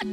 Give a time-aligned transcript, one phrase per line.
[0.00, 0.06] On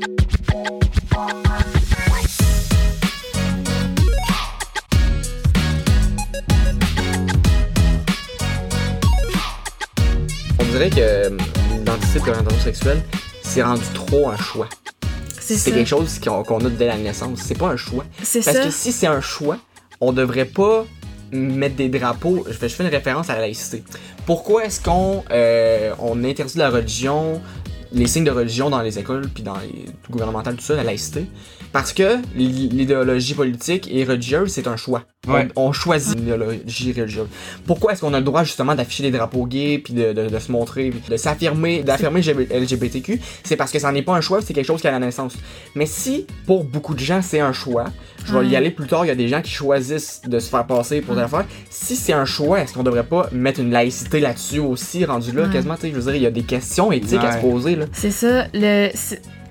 [10.72, 11.30] dirait que euh,
[11.72, 13.04] l'identité de l'orientation sexuelle,
[13.44, 14.68] c'est rendu trop un choix.
[15.40, 17.42] C'est quelque chose qu'on qu'on a dès la naissance.
[17.44, 18.06] C'est pas un choix.
[18.24, 18.64] C'est Parce ça.
[18.64, 19.60] que si c'est un choix,
[20.02, 20.88] on devrait pas
[21.32, 22.44] mettre des drapeaux.
[22.48, 23.84] Je fais, je fais une référence à la laïcité.
[24.26, 27.40] Pourquoi est-ce qu'on euh, on interdit la religion,
[27.96, 31.26] les signes de religion dans les écoles puis dans les gouvernementales, tout ça, la laïcité?
[31.76, 35.04] Parce que l'idéologie politique et religieuse, c'est un choix.
[35.28, 35.50] Ouais.
[35.58, 37.28] On, on choisit l'idéologie religieuse.
[37.66, 40.40] Pourquoi est-ce qu'on a le droit justement d'afficher des drapeaux gays puis de, de- de
[40.40, 43.20] se montrer, puis de s'affirmer, d'affirmer LGBTQ?
[43.44, 45.36] C'est parce que ça n'est pas un choix, c'est quelque chose qui à la naissance.
[45.76, 47.86] Mais si pour beaucoup de gens c'est un choix,
[48.26, 50.50] je vais y aller plus tard, il y a des gens qui choisissent de se
[50.50, 51.46] faire passer pour des affaires.
[51.70, 55.48] Si c'est un choix, est-ce qu'on devrait pas mettre une laïcité là-dessus aussi, rendu là,
[55.50, 57.76] quasiment, tu sais, je veux dire, il y a des questions éthiques à se poser,
[57.76, 57.86] là.
[57.92, 58.46] C'est ça.
[58.54, 58.90] Le,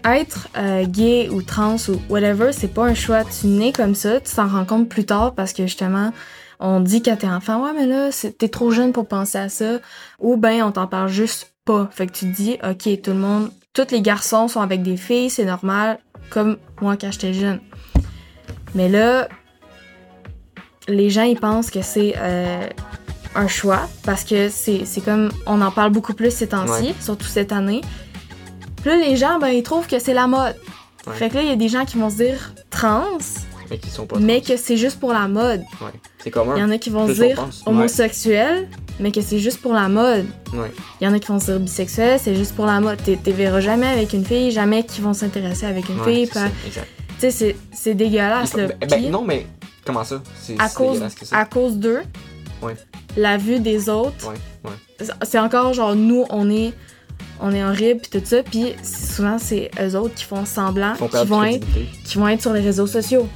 [0.05, 3.23] être euh, gay ou trans ou whatever, c'est pas un choix.
[3.25, 6.13] Tu nais comme ça, tu t'en rends compte plus tard parce que justement,
[6.61, 9.79] on dit quand t'es enfant, ouais, mais là, t'es trop jeune pour penser à ça.
[10.21, 11.89] Ou ben, on t'en parle juste pas.
[11.93, 14.97] Fait que tu te dis, ok, tout le monde, tous les garçons sont avec des
[14.97, 15.99] filles, c'est normal,
[16.31, 17.61] comme moi quand j'étais jeune.
[18.75, 19.29] Mais là,
[20.89, 22.67] les gens, ils pensent que c'est euh,
[23.35, 26.95] un choix parce que c'est c'est comme, on en parle beaucoup plus ces temps-ci, Ouais.
[27.01, 27.81] surtout cette année.
[28.85, 30.55] Puis là, les gens, ben, ils trouvent que c'est la mode.
[31.07, 31.15] Ouais.
[31.15, 33.05] Fait que là, il y a des gens qui vont se dire trans,
[33.71, 34.19] Mais qui sont pas.
[34.19, 35.61] mais que c'est juste pour la mode.
[35.81, 35.91] Ouais.
[36.19, 36.53] C'est commun.
[36.57, 38.69] Il y en a qui vont se dire homosexuel,
[39.01, 40.27] mais que c'est juste pour la mode.
[41.01, 43.03] Il y en a qui vont se dire bisexuel, c'est juste pour la mode.
[43.03, 46.29] T'es- T'es verras jamais avec une fille, jamais qui vont s'intéresser avec une fille.
[46.29, 48.67] Tu sais, c'est- dégueulasse, là.
[48.69, 49.47] Ben, ben, non, mais
[49.87, 50.23] comment ça?
[50.43, 51.39] C'est à cause, ça.
[51.39, 52.03] à cause d'eux,
[52.63, 52.75] Ouais.
[53.17, 54.33] la vue des autres,
[55.23, 56.73] c'est encore genre nous, on est,
[57.41, 61.27] on est horrible puis tout ça, puis souvent c'est eux autres qui font semblant, qui
[61.27, 61.67] vont être,
[62.05, 63.29] qui vont être sur les réseaux sociaux,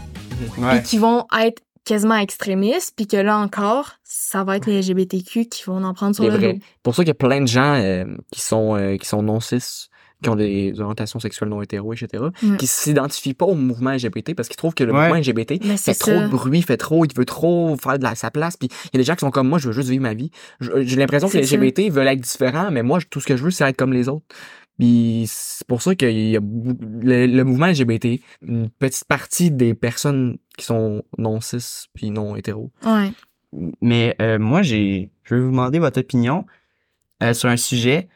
[0.58, 0.78] Ouais.
[0.80, 5.46] puis qui vont être quasiment extrémistes, puis que là encore, ça va être les LGBTQ
[5.46, 6.52] qui vont en prendre sur C'est le vrai.
[6.54, 6.58] dos.
[6.82, 9.40] pour ça qu'il y a plein de gens euh, qui sont euh, qui sont non
[9.40, 9.88] cis,
[10.22, 12.56] qui ont des orientations sexuelles non hétéro, etc., Ouais.
[12.56, 15.02] qui s'identifient pas au mouvement LGBT parce qu'ils trouvent que le Ouais.
[15.08, 16.22] mouvement LGBT Mais fait trop ça.
[16.24, 18.56] de bruit, fait trop, il veut trop faire de la, sa place.
[18.56, 20.14] Puis il y a des gens qui sont comme moi, je veux juste vivre ma
[20.14, 20.30] vie.
[20.60, 21.56] J'ai l'impression que les ça.
[21.56, 24.08] LGBT veulent être différents, mais moi, tout ce que je veux, c'est être comme les
[24.08, 24.26] autres.
[24.78, 29.50] Puis c'est pour ça qu'il y a bou- le, le mouvement LGBT, une petite partie
[29.50, 32.70] des personnes qui sont non cis puis non hétéro.
[32.84, 33.10] Ouais.
[33.80, 36.44] Mais euh, moi, j'ai, je vais vous demander votre opinion
[37.22, 38.08] euh, sur un sujet.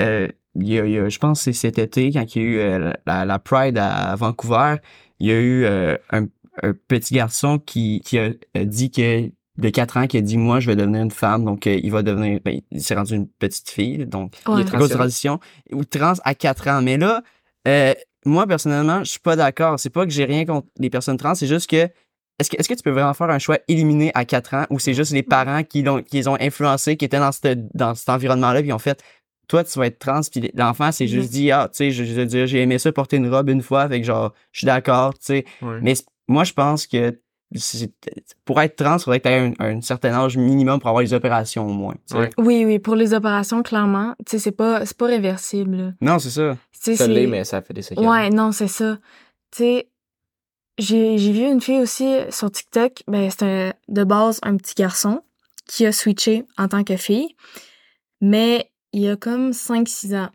[0.00, 2.42] Euh, il y a, il y a- je pense que c'est cet été, quand il
[2.42, 4.76] y a eu euh, la, la Pride à Vancouver,
[5.20, 6.26] il y a eu euh, un,
[6.62, 8.30] un petit garçon qui, qui a,
[8.64, 11.66] dit que de 4 ans, qui a dit moi je vais devenir une femme, donc
[11.66, 14.54] euh, il va devenir, ben, il s'est rendu une petite fille, donc Ouais.
[14.56, 14.94] Il est grosse transitionné.
[14.94, 15.40] transition
[15.72, 16.82] ou trans à 4 ans.
[16.82, 17.22] Mais là,
[17.66, 17.92] euh,
[18.24, 19.78] moi personnellement, je suis pas d'accord.
[19.80, 21.88] C'est pas que j'ai rien contre les personnes trans, c'est juste que
[22.40, 24.78] est-ce que, est-ce que tu peux vraiment faire un choix éliminé à 4 ans ou
[24.78, 27.96] c'est juste les parents qui l'ont qui les ont influencés, qui étaient dans, cette, dans
[27.96, 29.02] cet environnement-là, puis ils ont fait
[29.48, 32.12] toi, tu vas être trans, puis l'enfant s'est juste dit, ah, tu sais, je, je
[32.12, 34.66] veux dire, j'ai aimé ça porter une robe une fois, fait que genre, je suis
[34.66, 35.44] d'accord, tu sais.
[35.62, 35.78] Ouais.
[35.82, 35.94] Mais
[36.28, 37.18] moi, je pense que
[37.54, 37.90] c'est-
[38.44, 41.02] pour être trans, il faudrait que tu aies un, un certain âge minimum pour avoir
[41.02, 41.94] les opérations au moins.
[42.12, 42.28] Ouais.
[42.36, 45.76] Oui, oui, pour les opérations, clairement, tu sais, c'est pas, c'est pas réversible.
[45.76, 45.92] là.
[46.02, 46.58] Non, c'est ça.
[46.72, 48.06] Tu sais, Ça c'est- l'est, mais ça fait des séquelles.
[48.06, 48.98] Ouais, non, c'est ça.
[49.50, 49.88] Tu sais,
[50.76, 54.74] j'ai j'ai vu une fille aussi sur TikTok, ben c'est un- de base un petit
[54.76, 55.22] garçon
[55.66, 57.34] qui a switché en tant que fille,
[58.20, 60.30] mais il a comme 5-6 ans.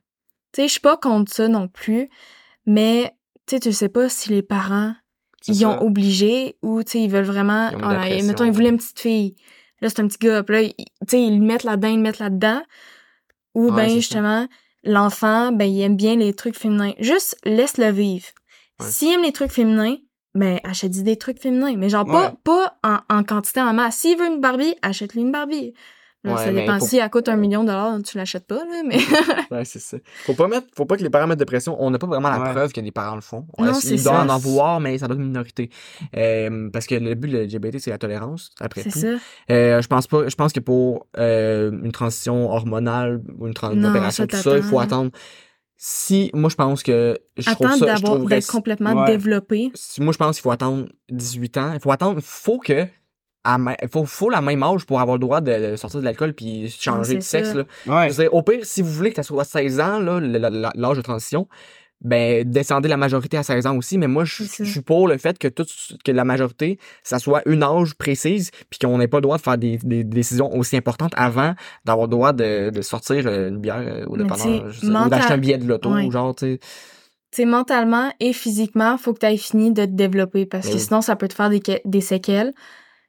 [0.51, 2.09] Tu sais, je suis pas contre ça non plus,
[2.65, 3.13] mais
[3.47, 4.93] tu sais, tu sais pas si les parents
[5.47, 7.69] ils ont obligé ou tu sais, ils veulent vraiment.
[7.71, 8.27] Ils ah, pression.
[8.27, 9.35] mettons, ils voulaient une petite fille.
[9.81, 10.41] Là, c'est un petit gars.
[10.43, 12.61] Puis là, ils- tu sais, ils le mettent là-dedans, ils le mettent là-dedans.
[13.53, 14.47] Ou Ouais, ben justement,
[14.83, 16.93] l'enfant, ben il aime bien les trucs féminins.
[16.99, 18.27] Juste laisse-le vivre.
[18.79, 18.87] Ouais.
[18.87, 19.97] S'il aime les trucs féminins,
[20.33, 21.75] ben achète-lui des trucs féminins.
[21.75, 23.97] Mais genre pas, pas en, en quantité en masse.
[23.97, 25.73] S'il veut une Barbie, achète-lui une Barbie.
[26.31, 26.79] Ouais, ça dépend.
[26.79, 28.97] faut- Si elle coûte un million de dollars, tu l'achètes pas, là, mais.
[29.51, 29.97] Ouais, c'est ça.
[30.25, 31.75] Faut pas mettre, faut pas que les parents mettent de pression.
[31.79, 32.51] On n'a pas vraiment la Ouais.
[32.51, 33.45] preuve que les parents le font.
[33.59, 34.33] Non, Ouais, c'est Ils doivent ça.
[34.33, 35.69] en vouloir, mais ça doit être une minorité.
[36.15, 38.99] Euh, parce que le but de LGBT, c'est la tolérance, après c'est tout.
[38.99, 39.07] ça.
[39.51, 43.89] Euh, je pense pas, je pense que pour euh, une transition hormonale ou une, Non,
[43.89, 45.11] opération, ça tout ça, il faut attendre.
[45.75, 49.07] Si, moi, je pense que je trouve Attends ça, je d'avoir trouverais- d'être complètement Ouais.
[49.07, 49.71] développé.
[49.73, 51.71] si- moi, je pense qu'il faut attendre 18 ans.
[51.73, 52.87] Il faut attendre, faut que,
[53.57, 56.69] ma- faut, faut la même âge pour avoir le droit de, sortir de l'alcool puis
[56.69, 57.63] changer de sexe, là.
[57.87, 58.09] Ouais.
[58.09, 61.01] Je veux dire, au pire, si vous voulez que ça soit 16 ans, l'âge de
[61.01, 61.47] transition,
[62.01, 63.97] ben, descendez la majorité à 16 ans aussi.
[63.97, 65.65] Mais moi, je suis pour le fait que tout,
[66.03, 69.41] que la majorité, ça soit une âge précise, puis qu'on n'ait pas le droit de
[69.41, 71.53] faire des, des décisions aussi importantes avant
[71.85, 75.33] d'avoir le droit de, de sortir euh, une bière euh, au dépanneur, ou mental- d'acheter
[75.33, 76.11] un billet de loto, Ouais.
[76.11, 76.59] genre, tu sais.
[77.31, 80.79] sais, mentalement et physiquement, faut que tu aies fini de te développer parce que oui.
[80.81, 82.53] sinon, ça peut te faire des, des séquelles.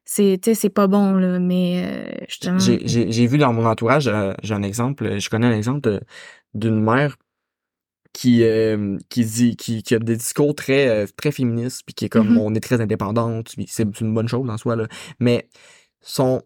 [0.06, 2.58] C'est, c'est pas bon, là, mais euh, justement.
[2.58, 5.56] J'ai- J'ai j'ai vu dans mon entourage, euh, j'ai un exemple, euh, je connais un
[5.56, 6.00] exemple de-
[6.52, 7.16] d'une mère
[8.12, 12.04] qui euh, qui dit qui, qui a des discours très euh, très féministes puis qui
[12.04, 12.38] est comme Mhm.
[12.38, 14.86] on est très indépendante puis c'est une bonne chose en soi là
[15.18, 15.48] mais
[16.00, 16.42] son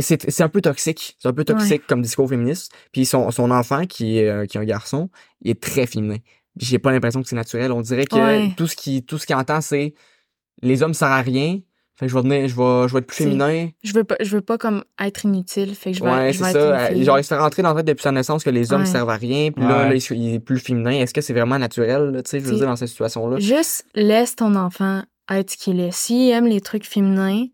[0.00, 3.50] c'est c'est un peu toxique c'est un peu toxique comme discours féministe puis son son
[3.50, 5.10] enfant qui est euh, qui est un garçon
[5.42, 6.16] il est très féminin
[6.56, 8.54] j'ai pas l'impression que c'est naturel on dirait que Ouais.
[8.56, 9.92] tout ce qui tout ce qu'il entend c'est
[10.62, 11.60] les hommes servent à rien
[11.98, 14.14] fait que je vais devenir je vais je vais être plus féminin Je veux pas,
[14.20, 16.92] je veux pas comme être inutile, fait que je vais, Ouais, je c'est vais ça.
[16.92, 17.02] une.
[17.02, 18.86] Genre, il se fait rentrer dans la tête depuis sa naissance que les hommes Ouais.
[18.86, 19.50] servent à rien.
[19.50, 19.98] Puis là, Ouais.
[19.98, 20.92] là, il, est plus féminin.
[20.92, 23.38] Est-ce que c'est vraiment naturel, tu sais, je veux dire, dans cette situation-là?
[23.40, 25.92] Juste laisse ton enfant être ce qu'il est.
[25.92, 27.44] S'il aime les trucs féminins,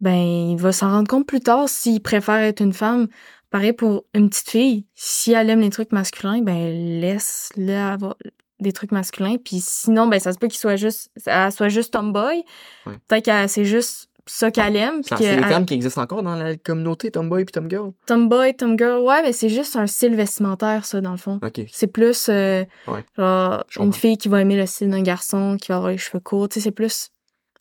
[0.00, 0.16] ben
[0.50, 3.08] il va s'en rendre compte plus tard s'il préfère être une femme.
[3.50, 8.16] Pareil pour une petite fille, si elle aime les trucs masculins, ben laisse-le avoir
[8.64, 9.36] des trucs masculins.
[9.36, 12.42] Puis sinon, ben ça se peut qu'il soit juste, elle soit juste tomboy.
[12.86, 12.94] Ouais.
[13.06, 15.02] Peut-être que c'est juste ça qu'elle aime.
[15.02, 17.92] puis C'est des elle- termes qui existent encore dans la communauté tomboy et tomgirl.
[18.06, 21.38] tomboy, tomgirl, ouais, mais c'est juste un style vestimentaire, ça, dans le fond.
[21.42, 21.60] OK.
[21.70, 23.04] C'est plus euh, Ouais.
[23.18, 26.20] genre une fille qui va aimer le style d'un garçon, qui va avoir les cheveux
[26.20, 26.48] courts.
[26.48, 27.10] Tu sais, c'est plus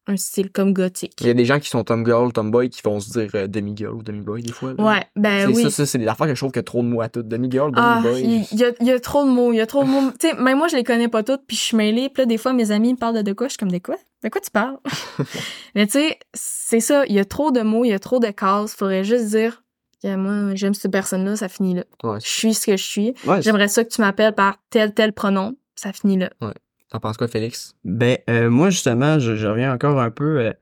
[0.08, 1.14] un style comme gothique.
[1.22, 3.94] Il y a des gens qui sont tomgirl, tomboy, qui vont se dire euh, demi-girl
[3.94, 4.74] ou demi-boy, des fois.
[4.78, 4.84] là.
[4.84, 5.64] Ouais, ben oui.
[5.64, 7.10] ça, ça, c'est des affaires que je trouve qu'il y a trop de mots à
[7.10, 7.28] toutes.
[7.28, 8.22] Demi-girl, Ah, demi-boy.
[8.22, 10.12] il il y, a, y a trop de mots, il y a trop de mots.
[10.20, 12.10] tu sais, même moi, je les connais pas toutes, puis je suis mêlée.
[12.10, 13.78] Puis là, des fois, mes amis me parlent de, de quoi, je suis comme, de
[13.78, 13.96] quoi?
[14.24, 14.78] De quoi tu parles?
[15.76, 18.20] Mais tu sais, c'est ça, il y a trop de mots, il y a trop
[18.20, 18.76] de cases.
[18.76, 19.64] Faudrait juste dire,
[20.02, 21.84] que moi, j'aime cette personne-là, ça finit là.
[22.04, 22.20] Ouais.
[22.22, 23.14] Je suis ce que je suis.
[23.26, 26.30] Ouais, J'aimerais ça que tu m'appelles par tel, tel pronom, ça finit là.
[26.94, 27.74] T'en penses quoi, Félix?
[27.84, 30.54] Ben, euh, moi, justement, je, je reviens encore un peu euh,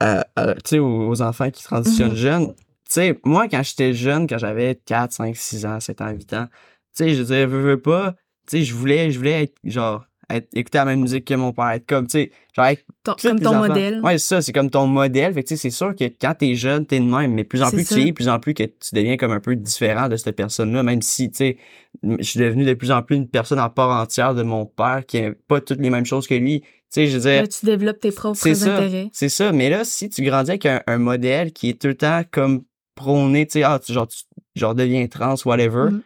[0.00, 2.16] à- à- aux, aux enfants qui transitionnent Mhm.
[2.16, 2.54] jeunes.
[2.54, 2.62] Tu
[2.94, 6.46] sais, moi, quand j'étais jeune, quand j'avais 4, 5, 6 ans, 7 ans, 8 ans,
[6.96, 8.12] tu sais, je disais, veux, veux pas,
[8.46, 11.52] tu sais, je voulais, je voulais être, genre, être, écouter la même musique que mon
[11.52, 13.68] père, être comme, tu sais, genre, être Ton- comme ton enfants.
[13.68, 14.00] modèle.
[14.02, 15.32] Ouais, c'est ça, c'est comme ton modèle.
[15.34, 17.62] Fait que, tu sais, c'est sûr que quand t'es jeune, t'es de même, mais plus
[17.62, 20.08] en plus que tu vieillis, plus en plus que tu deviens comme un peu différent
[20.08, 21.56] de cette personne-là, même si, tu sais,
[22.02, 25.02] je suis devenu de plus en plus une personne en part entière de mon père
[25.06, 26.60] qui a pas toutes les mêmes choses que lui.
[26.62, 29.10] Tu sais, je veux dire, Là, tu développes tes propres intérêts.
[29.12, 29.52] c'est ça.
[29.52, 32.64] Mais là, si tu grandis avec un, un modèle qui est tout le temps comme
[32.96, 34.24] prôné, tu sais, ah, tu, genre, tu
[34.56, 36.02] genre deviens trans, whatever, Mhm.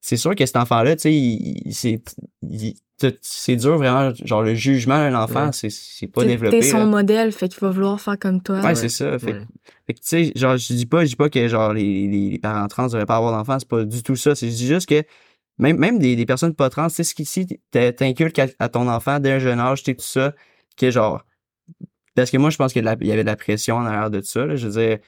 [0.00, 2.02] C'est sûr que cet enfant-là, tu sais, il- il- c'est,
[2.42, 5.52] il- tu- c'est dur vraiment, genre, le jugement d'un enfant, Ouais.
[5.52, 6.60] c'est, c'est pas T'es- développé.
[6.60, 6.86] T'es son là.
[6.86, 8.60] modèle, fait qu'il va vouloir faire comme toi.
[8.60, 9.18] Ouais, c'est ça.
[9.18, 9.44] Fait, que- Ouais.
[9.86, 12.30] fait que, tu sais, genre, je dis pas, je dis pas que, genre, les, les,
[12.30, 14.34] les parents trans devraient pas avoir d'enfants, c'est pas du tout ça.
[14.34, 15.02] C'est, je dis juste que,
[15.58, 18.46] même, même des, des personnes pas trans, tu sais, ce qui, si t'in- t'inculques à,
[18.58, 20.34] à ton enfant dès un jeune âge, tu sais, tout ça,
[20.76, 21.24] que, genre,
[22.14, 24.44] parce que moi, je pense qu'il y, avait de la pression en arrière de ça,
[24.44, 24.56] là.
[24.56, 24.98] Je veux dire,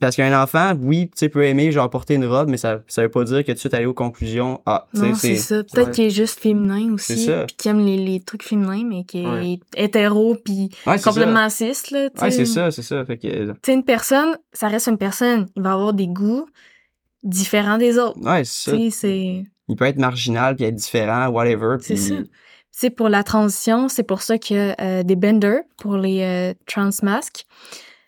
[0.00, 3.08] parce qu'un enfant, oui, tu peut aimer, genre, porter une robe, mais ça, ça veut
[3.10, 5.62] pas dire que de suite aller aux conclusions, ah, tu Non, c'est ça.
[5.64, 5.92] Peut-être ouais.
[5.92, 7.44] qu'il est juste féminin C'est aussi, ça.
[7.46, 9.52] puis qu'il aime les, les trucs féminins, mais qu'il Ouais.
[9.52, 12.10] est hétéro, puis Ouais, complètement cis, là.
[12.10, 12.24] tu ça.
[12.24, 13.04] Ouais, c'est ça, c'est ça.
[13.04, 15.46] Fait que, Tu sais, une personne, ça reste une personne.
[15.56, 16.46] Il va avoir des goûts
[17.22, 18.18] différents des autres.
[18.20, 19.08] ouais, c'est ça.
[19.08, 19.50] Tu.
[19.68, 21.76] Il peut être marginal puis être différent, whatever.
[21.80, 22.14] C'est ça.
[22.70, 26.22] C'est pour la transition, c'est pour ça qu'il y a euh, des benders pour les
[26.22, 27.44] euh, trans masques.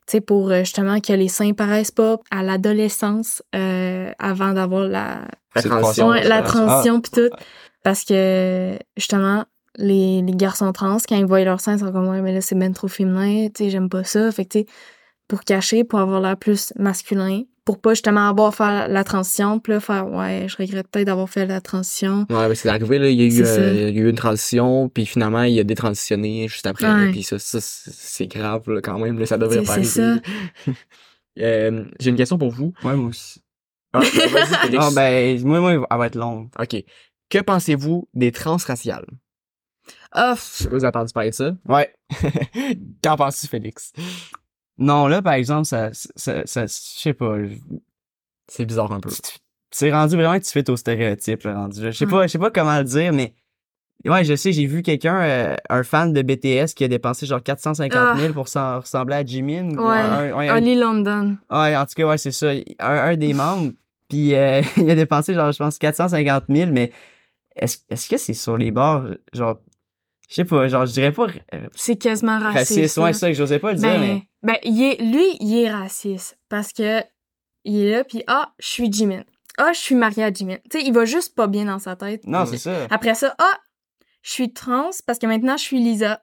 [0.06, 4.84] Tu sais, pour euh, justement que les seins paraissent pas à l'adolescence euh, avant d'avoir
[4.86, 5.22] la,
[5.54, 6.08] transition.
[6.08, 6.42] ouais, la Ah.
[6.42, 7.30] transition pis tout.
[7.82, 9.44] Parce que, justement,
[9.76, 12.40] les, les garçons trans, quand ils voient leurs seins, ils sont comme, ouais, mais là,
[12.40, 14.30] c'est ben trop féminin, tu sais, j'aime pas ça.
[14.32, 14.66] Fait que, tu sais,
[15.28, 19.72] pour cacher, pour avoir l'air plus masculin, pour pas justement avoir faire la transition, puis
[19.72, 22.26] là, faire, ouais, je regrette peut-être d'avoir fait la transition.
[22.28, 23.60] Ouais, ben, c'est arrivé, là, il y, a eu, C'est ça.
[23.60, 27.06] euh, il y a eu une transition, puis finalement, il a détransitionné juste après, Ouais.
[27.06, 30.20] là, puis ça, ça c'est grave, là, quand même, là, ça devrait pas c'est arriver.
[31.40, 32.72] Euh, J'ai une question pour vous.
[32.84, 33.42] Ouais, moi aussi.
[33.92, 34.76] Ah, vas-y.
[34.78, 36.48] Ah, ben, moi, moi, elle va être longue.
[36.60, 36.76] OK.
[37.28, 39.06] Que pensez-vous des transraciales?
[40.12, 41.56] Ah, Je sais pas si vous avez entendu parler de ça.
[41.68, 41.92] Ouais.
[43.02, 43.92] Qu'en penses-tu, Félix?
[44.78, 47.36] Non, là, par exemple, ça, ça, ça, je sais pas.
[48.48, 49.10] C'est bizarre un peu.
[49.70, 51.80] C'est rendu vraiment que tu fais au stéréotype, là, rendu.
[51.80, 53.34] Je sais pas, je sais pas comment le dire, mais.
[54.04, 57.42] Ouais, je sais, j'ai vu quelqu'un, euh, un fan de BTS qui a dépensé genre
[57.42, 59.70] 450 000 pour s'en ressembler à Jimin.
[59.78, 59.96] ou Ouais.
[59.96, 61.38] un- ouais, un- Oli London.
[61.50, 62.50] Ouais, en tout cas, ouais, c'est ça.
[62.50, 63.72] Un, un des membres.
[64.10, 66.92] Puis euh, il a dépensé, genre, je pense, 450 000, mais
[67.56, 69.58] est-ce est-ce que c'est sur les bords, genre,
[70.28, 72.58] je sais pas, genre, je dirais pas euh, C'est quasiment raciste.
[72.76, 72.98] raciste.
[72.98, 74.22] Ouais, c'est ça que j'osais pas le dire, Ben, mais.
[74.44, 77.02] Ben il est, lui, il est raciste parce que
[77.64, 79.24] il est là puis ah, je suis Jimin.
[79.56, 80.56] Ah, je suis mariée à Jimin.
[80.70, 82.22] Tu sais, il va juste pas bien dans sa tête.
[82.26, 82.86] Non, c'est ça.
[82.90, 83.58] Après ça, ah,
[84.22, 86.22] je suis trans parce que maintenant je suis Lisa.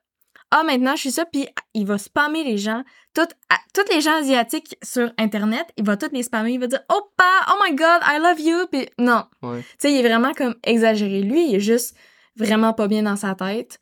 [0.51, 2.83] Ah, maintenant je suis ça puis il va spammer les gens.
[3.13, 6.67] Toutes, à- toutes les gens asiatiques sur internet, il va toutes les spammer, il va
[6.67, 9.23] dire "Oppa, oh my god, I love you." Puis non.
[9.41, 9.61] Ouais.
[9.61, 11.95] Tu sais, il est vraiment comme exagéré lui, il est juste
[12.35, 13.79] vraiment pas bien dans sa tête.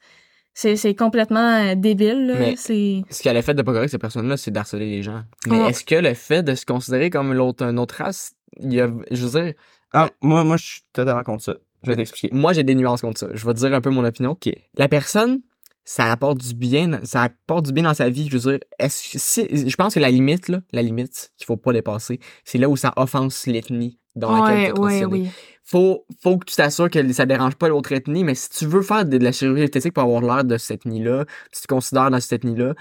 [0.62, 2.36] C'est, c'est complètement euh, débile, là.
[2.38, 3.01] Mais- C'est...
[3.10, 5.24] Ce qu'elle a fait de pas correct, cette personne-là, c'est d'harceler les gens.
[5.48, 8.82] Mais est-ce que le fait de se considérer comme l'autre, une autre race, il y
[8.82, 9.54] a, je veux dire,
[9.94, 11.56] Ah, moi, moi, je suis totalement contre ça.
[11.84, 12.36] Je vais t'expliquer.
[12.36, 13.28] moi, j'ai des nuances contre ça.
[13.34, 14.32] Je vais te dire un peu mon opinion.
[14.32, 14.50] Ok.
[14.75, 15.39] La personne,
[15.86, 18.28] ça apporte du bien, ça apporte du bien dans sa vie.
[18.30, 21.46] Je veux dire, est-ce que si, je pense que la limite, là, la limite qu'il
[21.46, 25.20] faut pas dépasser, c'est là où ça offense l'ethnie dans laquelle Ouais, positionné.
[25.22, 25.30] oui.
[25.63, 28.82] Faut, faut que tu t'assures que ça dérange pas l'autre ethnie, mais si tu veux
[28.82, 31.74] faire de, de la chirurgie esthétique pour avoir l'air de cette ethnie-là, si tu te
[31.74, 32.74] considères dans cette ethnie-là,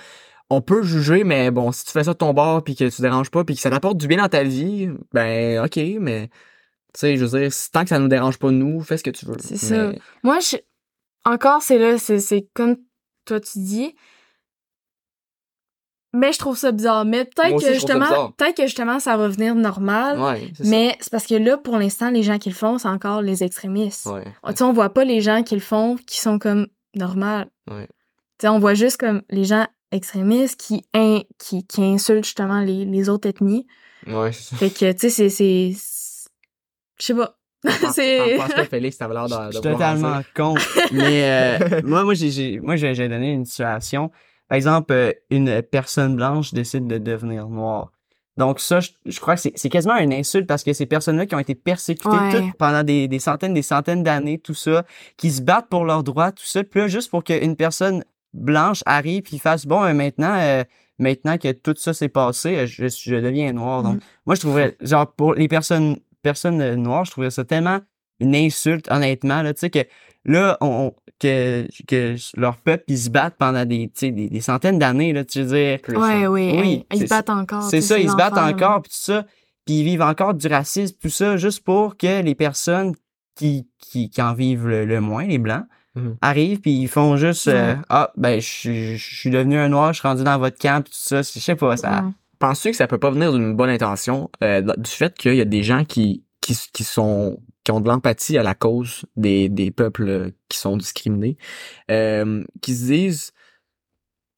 [0.48, 3.02] on peut juger, mais bon, si tu fais ça de ton bord puis que tu
[3.02, 6.28] déranges pas puis que ça t'apporte du bien dans ta vie, ben, ok, mais,
[6.94, 9.10] tu sais, je veux dire, tant que ça nous dérange pas nous, fais ce que
[9.10, 9.36] tu veux.
[9.40, 9.92] C'est ça.
[10.22, 10.56] Moi, je...
[11.26, 12.76] encore, c'est là, c'est, c'est comme
[13.26, 13.94] toi tu dis.
[16.14, 17.04] Mais je trouve ça bizarre.
[17.04, 20.18] Mais peut-être que justement, peut-être que justement, ça va venir normal.
[20.18, 20.70] Ouais, c'est ça.
[20.70, 23.44] mais c'est parce que là, pour l'instant, les gens qui le font, c'est encore les
[23.44, 24.06] extrémistes.
[24.06, 24.24] Ouais.
[24.24, 27.48] Tu sais, on voit pas les gens qui le font qui sont comme normal.
[27.70, 27.86] Ouais.
[28.38, 32.60] Tu sais, on voit juste comme les gens extrémistes qui, in- qui, qui insultent justement
[32.60, 33.66] les, les autres ethnies.
[34.06, 34.56] Ouais, c'est ça.
[34.56, 36.28] Fait que, tu sais, c'est, c'est, c'est-
[37.00, 37.34] je sais pas.
[37.92, 40.62] c'est, Je pense pas, Félix, t'avais l'air de, Je suis totalement contre.
[40.92, 44.10] Mais euh, moi, moi, j'ai, j'ai- moi, j'ai, j'ai donné une situation.
[44.48, 47.92] Par exemple, euh, une personne blanche décide de devenir noire.
[48.38, 51.34] Donc ça, je, je crois que c'est, quasiment une insulte parce que ces personnes-là qui
[51.34, 52.30] ont été persécutées Ouais.
[52.32, 54.84] toutes pendant des, des centaines, des centaines d'années, tout ça,
[55.16, 58.82] qui se battent pour leurs droits, tout ça, puis là, juste pour qu'une personne blanche
[58.86, 60.62] arrive puis fasse bon, euh, maintenant, euh,
[61.00, 63.82] maintenant que tout ça s'est passé, euh, je, je deviens noir.
[63.82, 67.80] Donc, moi, je trouverais, genre, pour les personnes, personnes noires, je trouverais ça tellement
[68.20, 69.80] une insulte, honnêtement, là, tu sais, que
[70.24, 74.40] là, on, que, que leur peuple, ils se battent pendant des, tu sais, des, des
[74.40, 75.78] centaines d'années, là, tu veux dire.
[75.80, 76.26] Plus, ouais, hein.
[76.28, 77.62] oui, Oui, ils se battent encore.
[77.62, 79.24] C'est ça, ils se battent encore, puis tout ça,
[79.64, 82.94] puis ils vivent encore du racisme, tout ça, juste pour que les personnes
[83.34, 86.16] qui, qui, qui en vivent le, le moins, les Blancs, Mhm.
[86.20, 89.92] arrivent, puis ils font juste, euh, ah, ben, je suis- je suis devenu un noir,
[89.92, 92.04] je suis rendu dans votre camp, puis tout ça, c'est- je sais pas, ça...
[92.38, 95.44] Penses-tu que ça peut pas venir d'une bonne intention euh, du fait qu'il y a
[95.44, 99.70] des gens qui, qui, qui sont qui ont de l'empathie à la cause des, des
[99.70, 101.36] peuples qui sont discriminés,
[101.90, 103.32] euh, qui se disent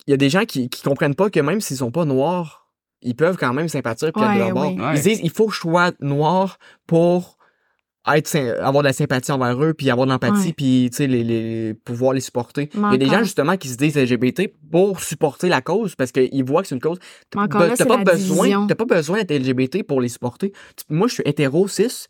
[0.08, 2.66] il y a des gens qui, qui comprennent pas que même s'ils sont pas noirs,
[3.02, 4.74] ils peuvent quand même sympathiser puis être de Ouais, leur bord.
[4.74, 4.94] Ouais.
[4.94, 6.58] Ils se disent il faut que je sois noir
[6.88, 7.38] pour
[8.12, 10.52] être avoir de la sympathie envers eux puis avoir de l'empathie Ouais.
[10.54, 12.68] puis les, les pouvoir les supporter.
[12.74, 16.10] Il y a des gens justement qui se disent LGBT pour supporter la cause parce
[16.10, 16.98] qu'ils voient que c'est une cause
[17.30, 20.52] t'as pas la besoin pas besoin d'être LGBT pour les supporter
[20.88, 22.06] moi je suis hétéro cis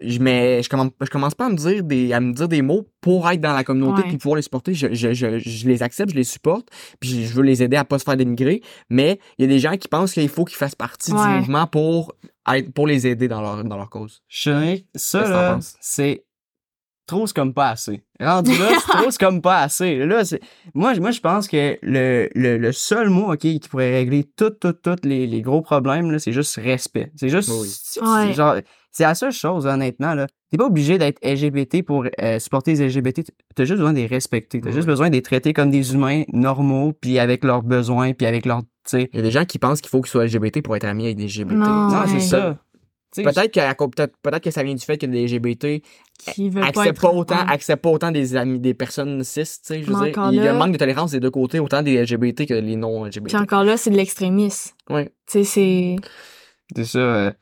[0.00, 2.62] je mais je commence je commence pas à me dire des à me dire des
[2.62, 4.08] mots pour être dans la communauté Ouais.
[4.08, 4.74] puis pouvoir les supporter.
[4.74, 6.68] Je, je, je, je les accepte je les supporte
[7.00, 8.62] puis je veux les aider à pas se faire dénigrer.
[8.90, 11.66] Mais il y a des gens qui pensent qu'il faut qu'ils fassent partie du mouvement
[11.66, 12.14] pour
[12.52, 14.22] être pour les aider dans leur dans leur cause.
[14.28, 16.24] Je ça, là, c'est
[17.08, 18.04] trop, c'est comme pas assez.
[18.20, 19.96] Rendu là, c'est trop, c'est comme pas assez.
[20.06, 20.40] Là, c'est...
[20.74, 24.24] Moi, je- moi, je pense que le, le, le seul mot, OK, qui pourrait régler
[24.36, 27.10] tout, tout, tout les, les gros problèmes, là, c'est juste respect.
[27.16, 27.66] C'est juste, Oui.
[27.68, 28.26] c'est- Ouais.
[28.28, 28.54] c'est genre,
[28.92, 30.26] c'est la seule chose, honnêtement, là.
[30.50, 33.22] T'es pas obligé d'être LGBT pour euh, supporter les LGBT.
[33.54, 34.60] T'as juste besoin de les respecter.
[34.60, 34.74] T'as Ouais.
[34.74, 38.46] juste besoin de les traiter comme des humains normaux, puis avec leurs besoins, puis avec
[38.46, 39.10] leurs, tu sais.
[39.12, 41.04] il y a des gens qui pensent qu'il faut qu'ils soient LGBT pour être amis
[41.04, 42.06] avec des LGBT Non, Non, ouais.
[42.08, 42.56] c'est ça.
[43.14, 45.82] Peut-être que ça vient du fait que les LGBT
[46.18, 47.44] Qui veulent pas autant, ouais.
[47.52, 50.28] accepte pas autant des amis, des personnes cis, je veux dire.
[50.30, 52.76] Il y a un manque de tolérance des deux côtés, autant des LGBT que les
[52.76, 53.24] non-LGBT.
[53.28, 54.74] Puis encore là, c'est de l'extrémisme.
[54.90, 55.06] Ouais.
[55.26, 55.96] Tu sais, c'est...
[56.76, 56.98] C'est ça.
[56.98, 57.32] euh.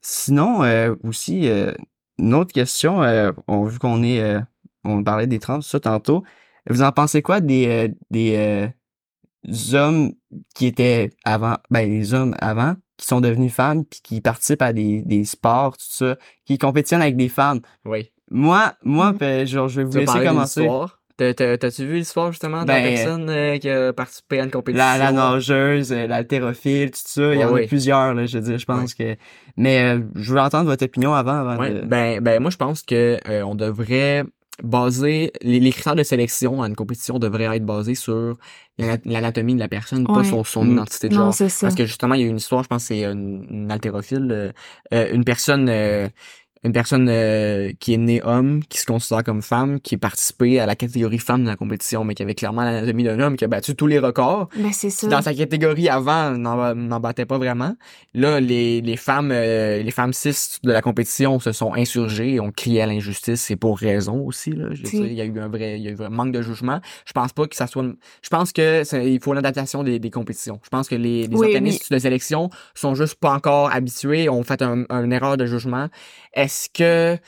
[0.00, 1.72] Sinon, euh, aussi, euh,
[2.18, 4.40] une autre question, euh, on, vu qu'on est, euh,
[4.84, 6.22] on parlait des trans, tout ça tantôt,
[6.70, 8.68] vous en pensez quoi des, euh, des euh,
[9.76, 10.12] hommes
[10.54, 14.74] qui étaient avant, ben les hommes avant, qui sont devenus femmes, puis qui participent à
[14.74, 17.60] des, des sports, tout ça, qui compétitionnent avec des femmes.
[17.86, 18.10] Oui.
[18.30, 19.18] Moi, moi, Mhm.
[19.18, 20.60] ben, genre, je vais vous Tu laisser commencer.
[20.60, 20.94] l'histoire.
[21.16, 24.44] T'as- t'as- T'as-tu vu l'histoire justement de Ben, la personne euh, qui a participé à
[24.44, 24.84] une compétition?
[24.86, 28.38] La, la nageuse, euh, l'haltérophile, tout ça, il y Ouais, en a plusieurs, là, je
[28.38, 29.16] veux dire, je pense que...
[29.56, 31.80] Mais euh, je veux entendre votre opinion avant, avant Ouais, de...
[31.80, 34.24] ben, ben moi je pense que euh, on devrait
[34.62, 38.36] baser les, les critères de sélection à une compétition devraient être basés sur
[38.78, 40.72] l'ana- l'anatomie de la personne, pas sur son Mm.
[40.72, 41.34] identité de Non, genre.
[41.34, 41.66] c'est ça.
[41.66, 44.28] Parce que justement, il y a une histoire, je pense que c'est une, une haltérophile,
[44.30, 44.52] euh,
[44.92, 46.08] euh, une personne euh,
[46.64, 50.60] une personne euh, qui est née homme, qui se considère comme femme, qui est participé
[50.60, 53.44] à la catégorie femme de la compétition, mais qui avait clairement l'anatomie d'un homme, qui
[53.44, 54.48] a battu tous les records.
[54.56, 55.06] Ben, c'est ça.
[55.06, 57.74] Dans sa catégorie avant n'en battait pas vraiment.
[58.14, 62.50] Là, les, les femmes euh, les femmes cis de la compétition se sont insurgées, ont
[62.50, 64.50] crié à l'injustice et pour raison aussi.
[64.50, 66.32] Là, je dire, il y a eu un vrai il y a eu un manque
[66.32, 66.80] de jugement.
[67.06, 67.84] Je pense pas que ça soit
[68.22, 70.60] je pense que il faut l'adaptation des, des compétitions.
[70.64, 74.42] Je pense que les, les Oui, organismes de sélection sont juste pas encore habitués, ont
[74.42, 75.88] fait un, une erreur de jugement.
[76.48, 77.18] Est-ce que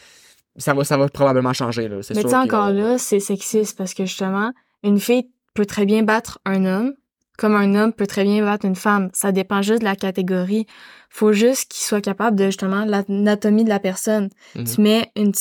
[0.57, 2.03] ça va, ça va probablement changer, là.
[2.03, 6.03] C'est Mais tu encore là, c'est sexiste parce que justement, une fille peut très bien
[6.03, 6.95] battre un homme,
[7.37, 9.11] comme un homme peut très bien battre une femme.
[9.13, 10.67] Ça dépend juste de la catégorie.
[11.11, 14.31] Faut juste qu'il soit capable de, justement, l'anatomie de la personne.
[14.55, 14.65] Mhm.
[14.65, 15.33] Tu mets une,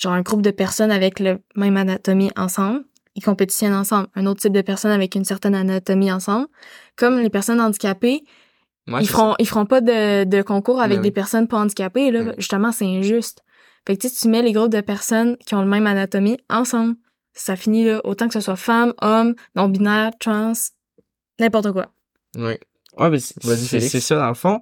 [0.00, 4.08] genre un groupe de personnes avec le même anatomie ensemble, ils compétitionnent ensemble.
[4.14, 6.46] Un autre type de personnes avec une certaine anatomie ensemble.
[6.96, 8.22] Comme les personnes handicapées,
[8.88, 11.12] Ouais, ils feront, ils feront pas de, de concours avec Ben des oui.
[11.14, 12.22] personnes pas handicapées, là.
[12.22, 12.34] Ouais.
[12.38, 13.42] Justement, c'est injuste.
[13.86, 16.38] Fait que tu sais, tu mets les groupes de personnes qui ont le même anatomie
[16.50, 16.94] ensemble.
[17.34, 18.00] Ça finit, là.
[18.04, 20.52] Autant que ce soit femme, homme, non-binaire, trans,
[21.38, 21.86] n'importe quoi.
[22.34, 22.40] ça.
[22.42, 22.58] Ouais.
[23.10, 23.92] Mais c'est- Vas-y, c'est Félix.
[23.92, 24.60] c'est ça, dans le fond.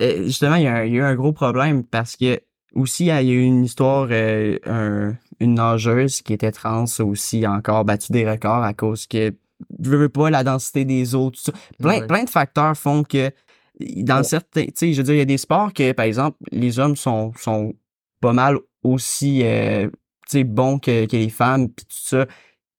[0.00, 2.40] Euh, justement, il y, a un- il y a eu un gros problème parce que
[2.74, 7.46] aussi, il y a eu une histoire, euh, un- une nageuse qui était trans aussi
[7.46, 9.32] encore battu des records à cause que,
[9.82, 11.52] je veux pas, la densité des eaux, tout ça.
[11.78, 12.06] Plein, Ouais.
[12.06, 13.30] plein de facteurs font que,
[13.96, 14.22] dans Ouais.
[14.24, 16.78] certains, tu sais, je veux dire, il y a des sports que, par exemple, les
[16.78, 17.74] hommes sont, sont
[18.20, 22.26] pas mal aussi, euh, tu sais, bons que, que les femmes, puis tout ça.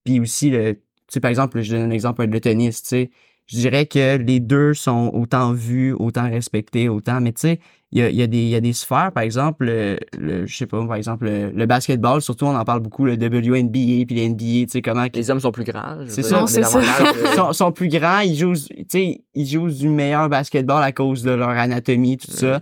[0.03, 3.11] Puis aussi, le, tu sais, par exemple, je donne un exemple, le tennis, tu sais.
[3.51, 7.59] Je dirais que les deux sont autant vus, autant respectés, autant, mais tu sais,
[7.91, 9.97] il y a, il y, a des- il y a des sphères, par exemple, le,
[10.17, 13.15] le- je sais pas, par exemple, le, le basketball, surtout, on en parle beaucoup, le
[13.17, 15.97] WNBA, puis les NBA, tu sais, comment Les hommes sont plus grands.
[16.07, 16.47] C'est ça.
[16.47, 16.79] c'est ça.
[16.81, 20.81] ils euh, sont, sont plus grands, ils jouent, tu sais, ils jouent du meilleur basketball
[20.81, 22.61] à cause de leur anatomie, tout ça.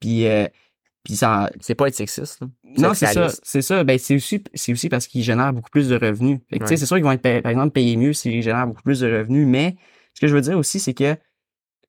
[0.00, 0.46] Puis, euh,
[1.02, 2.48] puis ça, C'est pas être sexiste, là.
[2.76, 3.84] non, c'est ça, c'est ça.
[3.84, 6.40] Ben, c'est aussi, c'est aussi parce qu'ils génèrent beaucoup plus de revenus.
[6.50, 8.42] Fait que, tu sais, c'est sûr qu'ils vont être, pa- par exemple, payés mieux s'ils
[8.42, 9.76] génèrent beaucoup plus de revenus, mais
[10.16, 11.14] ce que je veux dire aussi, c'est que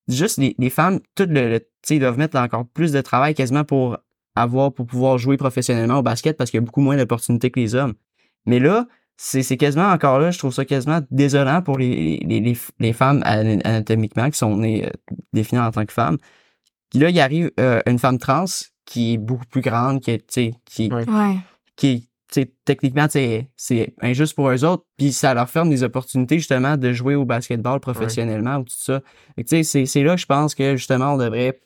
[0.10, 3.00] juste les, les femmes, tout le, le- tu sais, ils doivent mettre encore plus de
[3.02, 3.98] travail quasiment pour
[4.36, 7.60] avoir, pour pouvoir jouer professionnellement au basket parce qu'il y a beaucoup moins d'opportunités que
[7.60, 7.94] les hommes.
[8.46, 12.58] Mais là, c'est quasiment encore là, je trouve ça quasiment désolant pour les, les, les,
[12.80, 14.92] les femmes ana- anatomiquement qui sont nées euh,
[15.34, 16.18] définies en tant que femmes.
[16.92, 18.46] Puis là, il arrive euh, une femme trans
[18.86, 20.90] qui est beaucoup plus grande, qui est, tu sais, qui.
[20.94, 21.06] Ouais.
[21.76, 26.38] qui tu sais, techniquement c'est injuste pour eux autres puis ça leur ferme des opportunités
[26.38, 29.02] justement de jouer au basketball professionnellement ou tout ça.
[29.46, 31.62] C'est c'est là que je pense que justement on devrait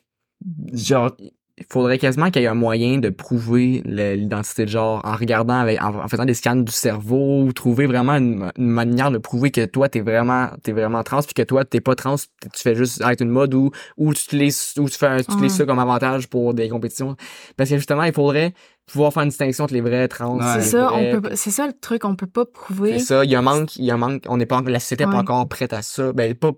[0.72, 1.16] genre
[1.62, 5.54] il faudrait quasiment qu'il y ait un moyen de prouver l'identité de genre en regardant
[5.60, 9.18] avec en, en faisant des scans du cerveau ou trouver vraiment une, une manière de
[9.18, 12.62] prouver que toi t'es vraiment t'es vraiment trans puis que toi t'es pas trans tu
[12.62, 15.24] fais juste être une mode ou ou tu te laisses ou tu fais un- tu
[15.26, 15.42] te Ouais.
[15.42, 17.16] laisses ça comme avantage pour des compétitions
[17.56, 18.52] parce que justement il faudrait
[18.86, 20.42] pouvoir faire une distinction entre les vrais trans Ouais.
[20.60, 22.98] C'est ça, vrais- on peut c'est ça le truc, on peut pas prouver.
[22.98, 24.60] c'est ça il y a un manque il y a un manque on n'est pas
[24.66, 26.50] la société pas encore prête à ça ben pas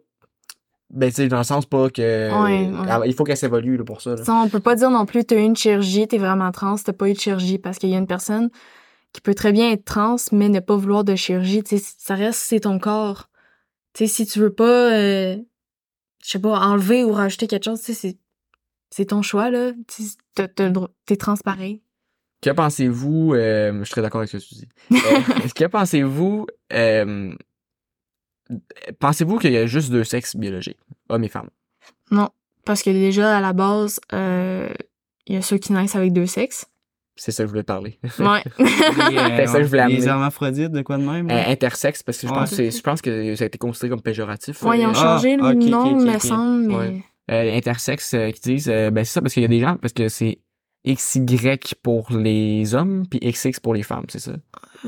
[0.90, 2.02] ben tu sais dans le sens pas que
[2.44, 3.08] Ouais, ouais.
[3.08, 4.24] il faut qu'elle s'évolue là, pour ça là.
[4.24, 6.92] Ça, on peut pas dire non plus t'as eu une chirurgie, t'es vraiment trans, t'as
[6.92, 8.50] pas eu de chirurgie parce qu'il y a une personne
[9.12, 11.62] qui peut très bien être trans mais ne pas vouloir de chirurgie.
[11.62, 13.28] Tu sais, ça reste c'est ton corps.
[13.92, 15.36] Tu sais, si tu veux pas, euh,
[16.24, 18.18] je sais pas, enlever ou rajouter quelque chose, tu sais, c'est
[18.90, 19.72] c'est ton choix là.
[19.88, 21.74] Tu sais, t'as- t'as le droit- T'es transparent.
[22.42, 24.68] Que pensez-vous, euh, je suis très d'accord avec ce que tu dis.
[24.92, 24.94] Euh,
[25.56, 27.32] que pensez-vous, euh,
[28.98, 30.78] pensez-vous qu'il y a juste deux sexes biologiques,
[31.08, 31.50] hommes et femmes?
[32.10, 32.28] Non,
[32.64, 34.68] parce que déjà à la base, euh,
[35.26, 36.66] il y a ceux qui naissent avec deux sexes.
[37.16, 37.98] C'est ça que je voulais te parler.
[38.18, 38.42] Ouais.
[38.58, 40.06] les, C'est ça que je voulais les amener.
[40.06, 41.48] hermaphrodites de quoi de même Euh, là?
[41.48, 42.38] intersexe, parce que je Ouais.
[42.40, 44.62] pense, que c'est- je pense que ça a été considéré comme péjoratif.
[44.64, 47.02] ouais, ils ont Euh, Ah, changé le ok, nom, me semble, mais Ouais.
[47.30, 49.76] euh, intersexe euh, qui disent, euh, ben c'est ça, parce qu'il y a des gens,
[49.76, 50.38] parce que c'est
[50.86, 54.32] XY pour les hommes, puis XX pour les femmes, c'est ça?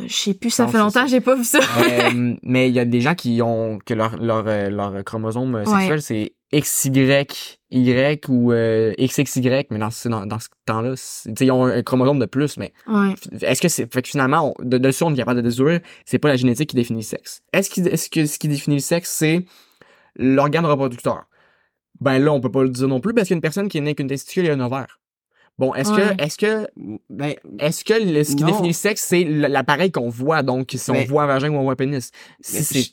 [0.06, 1.58] je sais plus, ça Non, fait longtemps que j'ai pas vu ça.
[1.58, 5.54] Euh, mais il y a des gens qui ont que leur leur euh, leur chromosome
[5.54, 5.88] euh, Ouais.
[5.88, 7.26] sexuel c'est XY
[7.70, 10.94] Y ou euh, XXY mais dans ce dans, dans ce temps-là
[11.40, 13.14] ils ont un, chromosome de plus mais Ouais.
[13.40, 16.18] est-ce que c'est fait que finalement on, de dessus on est capable de déduire c'est
[16.18, 18.82] pas la génétique qui définit le sexe est-ce qu'il- est-ce que ce qui définit le
[18.82, 19.46] sexe c'est
[20.16, 21.24] l'organe reproducteur?
[22.00, 23.68] Ben là on peut pas le dire non plus parce qu'il y a une personne
[23.68, 25.00] qui est née avec une testicule et un ovaire
[25.58, 26.16] bon est-ce Ouais.
[26.16, 26.68] que est-ce que
[27.10, 28.48] ben est-ce que le- ce qui Non.
[28.48, 30.42] définit le sexe c'est l'appareil qu'on voit?
[30.42, 32.86] Donc si on voit un vagin ou on voit un pénis si c'est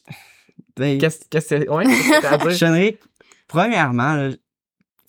[0.77, 1.69] ben, Qu'est-ce qu'est-ce que c'est?
[1.69, 1.85] Ouais?
[2.57, 2.97] Chenry,
[3.47, 4.29] premièrement, là,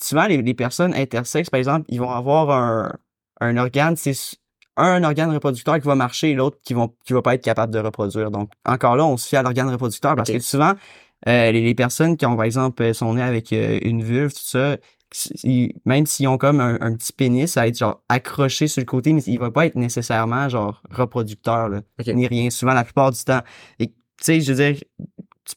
[0.01, 2.93] souvent les, les personnes intersexes, par exemple, ils vont avoir un,
[3.41, 4.37] un organe, c'est s-
[4.77, 7.73] un organe reproducteur qui va marcher et l'autre qui vont qui va pas être capable
[7.73, 8.31] de reproduire.
[8.31, 10.73] Donc encore là, on se fie à l'organe reproducteur parce que souvent
[11.29, 14.33] euh, les, les personnes qui ont par exemple euh, sont nées avec euh, une vulve,
[14.33, 14.77] tout ça,
[15.45, 18.81] ils- même s'ils ont comme un, un petit pénis, ça va être genre accroché sur
[18.81, 22.51] le côté, mais il va pas être nécessairement genre reproducteur là, ni rien.
[22.51, 23.43] Souvent la plupart du temps.
[23.79, 24.83] Et tu sais, je veux dire,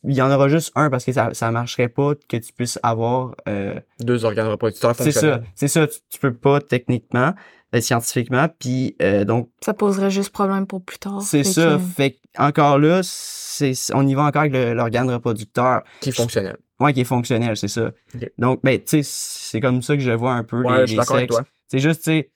[0.03, 2.77] il y en aura juste un parce que ça ça marcherait pas que tu puisses
[2.83, 7.33] avoir euh, Deux organes reproducteurs c'est ça c'est ça tu, tu peux pas techniquement
[7.73, 11.21] euh, scientifiquement puis euh, donc Ça poserait juste problème pour plus tard.
[11.21, 15.83] c'est ça que- fait que, encore là c'est on y va encore avec l'organe reproducteur
[16.01, 16.57] Qui est fonctionnel.
[16.79, 17.91] Ouais qui est fonctionnel c'est ça.
[18.37, 21.01] Donc ben tu sais c'est comme ça que je vois un peu Ouais, les, je
[21.01, 21.35] sexes.
[21.67, 22.31] c'est juste tu sais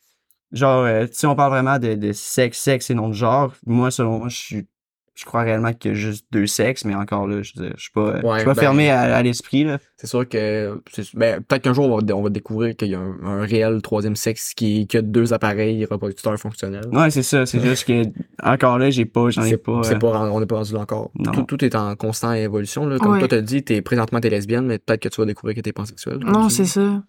[0.51, 3.89] genre, euh, si on parle vraiment de, de sexe, sexe et non de genre, moi,
[3.89, 4.67] selon moi, je suis
[5.13, 7.74] je crois réellement qu'il y a juste deux sexes, mais encore là, je, veux dire,
[7.78, 9.78] je suis pas, je suis pas ben- fermé à, à l'esprit, là.
[9.97, 12.95] C'est sûr que c'est- ben, peut-être qu'un jour on va, on va découvrir qu'il y
[12.95, 16.88] a un, un réel troisième sexe qui, qui a deux appareils reproducteurs fonctionnels.
[16.91, 18.04] Ouais, c'est ça, c'est juste que,
[18.41, 19.82] encore là, j'ai pas, j'en ai pas.
[19.84, 21.12] c'est euh, pas on n'est pas rendu là encore.
[21.34, 22.86] Tout, tout est en constante évolution.
[22.86, 22.97] Là.
[22.97, 23.19] Comme Ouais.
[23.19, 25.74] toi t'as dit, t'es présentement t'es lesbienne, mais peut-être que tu vas découvrir que t'es
[25.74, 26.17] pansexuel.
[26.19, 27.04] Non, c'est ça.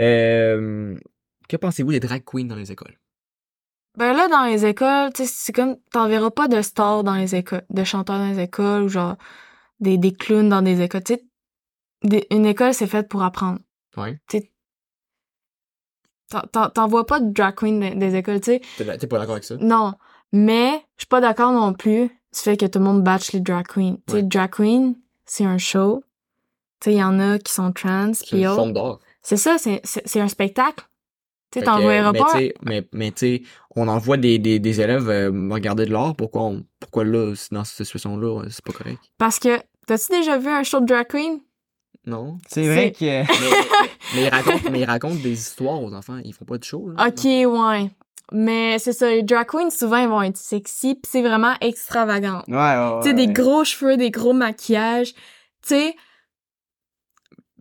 [0.00, 0.96] Euh,
[1.48, 2.94] que pensez-vous des drag queens dans les écoles?
[3.96, 7.14] Ben là, dans les écoles, tu sais, c'est comme, t'en verras pas de stars dans
[7.14, 9.16] les écoles, de chanteurs dans les écoles, ou genre,
[9.80, 11.02] des, des clowns dans des écoles.
[11.04, 11.24] Tu sais,
[12.04, 13.58] des- une école, c'est faite pour apprendre.
[13.96, 14.18] Ouais.
[16.52, 18.60] T'en- vois pas de drag queen dans des écoles, tu sais.
[18.76, 19.56] T'es pas d'accord avec ça?
[19.58, 19.94] Non.
[20.32, 23.40] Mais, je suis pas d'accord non plus du fait que tout le monde batch les
[23.40, 23.96] drag queens.
[24.06, 24.20] Tu Ouais.
[24.20, 24.94] sais, drag queen,
[25.26, 26.04] c'est un show.
[26.80, 28.54] Tu sais, il y en a qui sont trans, C'est une autres.
[28.56, 29.00] forme d'art.
[29.22, 30.86] C'est ça, c'est un spectacle.
[31.50, 32.24] Tu sais, Fait t'en que, verras mais pas.
[32.26, 33.42] t'sais- Mais, mais tu sais,
[33.74, 36.14] on envoie des, des, des élèves euh, regarder de l'art.
[36.14, 39.00] Pourquoi, on- pourquoi là, c'est- dans cette situation-là, c'est pas correct?
[39.18, 41.40] Parce que, t'as-tu déjà vu un show de drag queen?
[42.06, 42.38] Non?
[42.48, 43.04] C'est vrai que.
[43.30, 46.18] mais, mais ils racontent, mais ils racontent des histoires aux enfants.
[46.24, 46.88] Ils font pas de show.
[46.90, 47.90] Là, Ok, ouais.
[48.32, 52.42] Mais c'est ça, les drag queens, souvent, ils vont être sexy, pis c'est vraiment extravagant.
[52.46, 53.00] Ouais, ouais, ouais.
[53.02, 55.14] Tu sais, des gros cheveux, des gros maquillages.
[55.14, 55.96] Tu sais,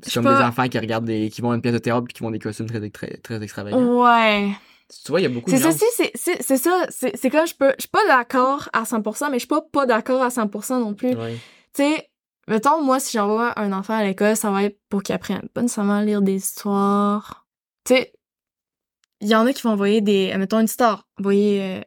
[0.01, 0.37] C'est comme pas.
[0.37, 2.31] des enfants qui regardent des, qui vont à une pièce de théâtre puis qui vont
[2.31, 4.03] des costumes très, très, très extravagants.
[4.03, 4.51] ouais.
[4.89, 5.71] Tu vois, il y a beaucoup de C'est ça,
[6.15, 9.47] c'est, ça, c'est, comme je peux, je suis pas d'accord à 100%, mais je suis
[9.47, 11.13] pas pas d'accord à 100% non plus.
[11.15, 11.35] Ouais.
[11.75, 12.09] Tu sais,
[12.47, 15.61] mettons, moi, si j'envoie un enfant à l'école, ça va être pour qu'il apprenne pas
[15.61, 17.45] nécessairement à lire des histoires.
[17.85, 18.13] Tu sais,
[19.21, 21.07] il y en a qui vont envoyer des, mettons, une star.
[21.19, 21.81] Envoyer, euh,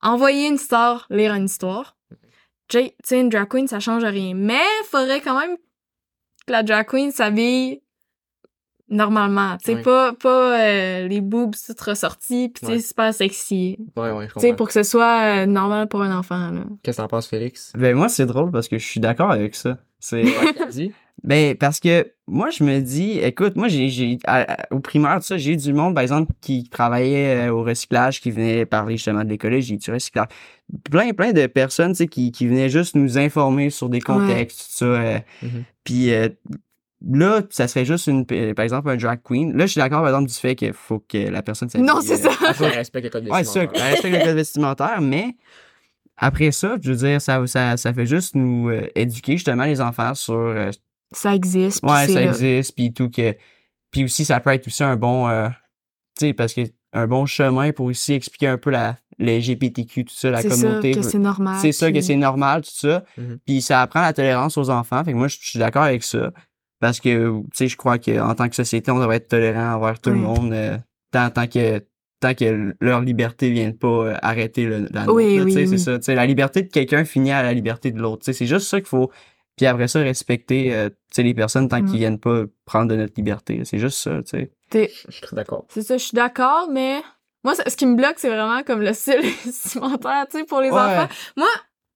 [0.00, 1.98] envoyer une star lire une histoire.
[2.68, 4.32] Tu sais, tu sais, une drag queen, ça change rien.
[4.34, 5.58] Mais, faudrait quand même
[6.46, 7.80] que la drag queen s'habille
[8.88, 9.56] normalement.
[9.58, 9.82] Tu sais, Ouais.
[9.82, 12.80] pas, pas euh, les boobs toutes ressorties, pis tu sais, Ouais.
[12.80, 13.78] super sexy.
[13.96, 16.64] Ouais, ouais, je Tu sais, pour que ce soit euh, normal pour un enfant, là.
[16.82, 17.72] Qu'est-ce que t'en penses, Félix?
[17.76, 19.78] Ben, moi, c'est drôle parce que je suis d'accord avec ça.
[20.00, 20.24] C'est.
[21.24, 21.28] Ouais?
[21.50, 24.18] Ben, parce que moi, je me dis, écoute, moi, j'ai,
[24.70, 28.20] au primaire, tout ça, j'ai eu du monde, par exemple, qui travaillait euh, au recyclage,
[28.20, 30.28] qui venait parler justement de l'écologie, j'ai eu du recyclage.
[30.90, 34.58] Plein, plein de personnes, tu sais, qui, qui venaient juste nous informer sur des contextes,
[34.60, 34.84] tout ça.
[34.84, 35.64] euh, Mhm.
[35.84, 36.28] Puis euh,
[37.10, 39.56] là, ça serait juste une, par exemple, un drag queen.
[39.56, 42.24] Là, je suis d'accord, par exemple, du fait qu'il faut que la personne Non, c'est
[42.24, 42.52] euh, ça.
[42.52, 43.82] Je respecte le code Ouais, c'est ça, vestimentaire.
[43.86, 45.36] elle respecte le code vestimentaire, mais
[46.16, 49.80] après ça, je veux dire, ça, ça, ça fait juste nous euh, éduquer justement les
[49.80, 50.70] enfants sur euh,
[51.12, 52.22] Ça existe, Ouais, ça là.
[52.28, 53.34] existe, puis tout que.
[53.90, 55.28] Puis aussi, ça peut être aussi un bon.
[55.28, 55.48] euh,
[56.18, 60.04] tu sais, parce que un bon chemin pour aussi expliquer un peu la, les LGBTQ,
[60.04, 60.92] tout ça, la C'est ça, communauté.
[60.92, 61.58] que c'est normal.
[61.60, 63.04] C'est ça, que puis- c'est normal, tout ça.
[63.16, 63.38] Mhm.
[63.46, 65.02] Puis ça apprend la tolérance aux enfants.
[65.04, 66.32] Fait que moi, je je suis d'accord avec ça.
[66.80, 70.00] Parce que, tu sais, je crois qu'en tant que société, on devrait être tolérant envers
[70.00, 70.52] tout le monde.
[70.52, 70.78] euh,
[71.12, 71.84] tant, tant que
[72.20, 75.14] tant que leur liberté vient de pas euh, arrêter le, la nôtre.
[75.16, 75.98] Oui, là, tu sais, oui, c'est ça.
[75.98, 78.22] Tu sais, la liberté de quelqu'un finit à la liberté de l'autre.
[78.24, 79.10] Tu sais, C'est juste ça qu'il faut.
[79.60, 81.84] Puis après ça, respecter euh, tu sais, les personnes tant Mm.
[81.84, 83.62] qu'ils viennent pas prendre de notre liberté.
[83.66, 84.90] C'est juste ça, tu sais.
[85.06, 85.66] Je suis très d'accord.
[85.68, 87.02] C'est ça, je suis d'accord, mais
[87.44, 90.70] moi, ce qui me bloque, c'est vraiment comme le style vestimentaire, tu sais, pour les
[90.70, 90.78] Ouais.
[90.80, 91.08] enfants.
[91.36, 91.48] Moi,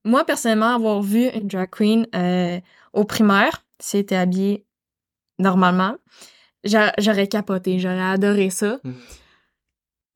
[0.04, 2.60] moi, personnellement, avoir vu une drag queen euh,
[2.92, 4.66] au primaire, si elle était habillée
[5.38, 5.96] normalement,
[6.64, 8.78] j'a- j'aurais capoté, j'aurais adoré ça.
[8.84, 8.94] Mhm.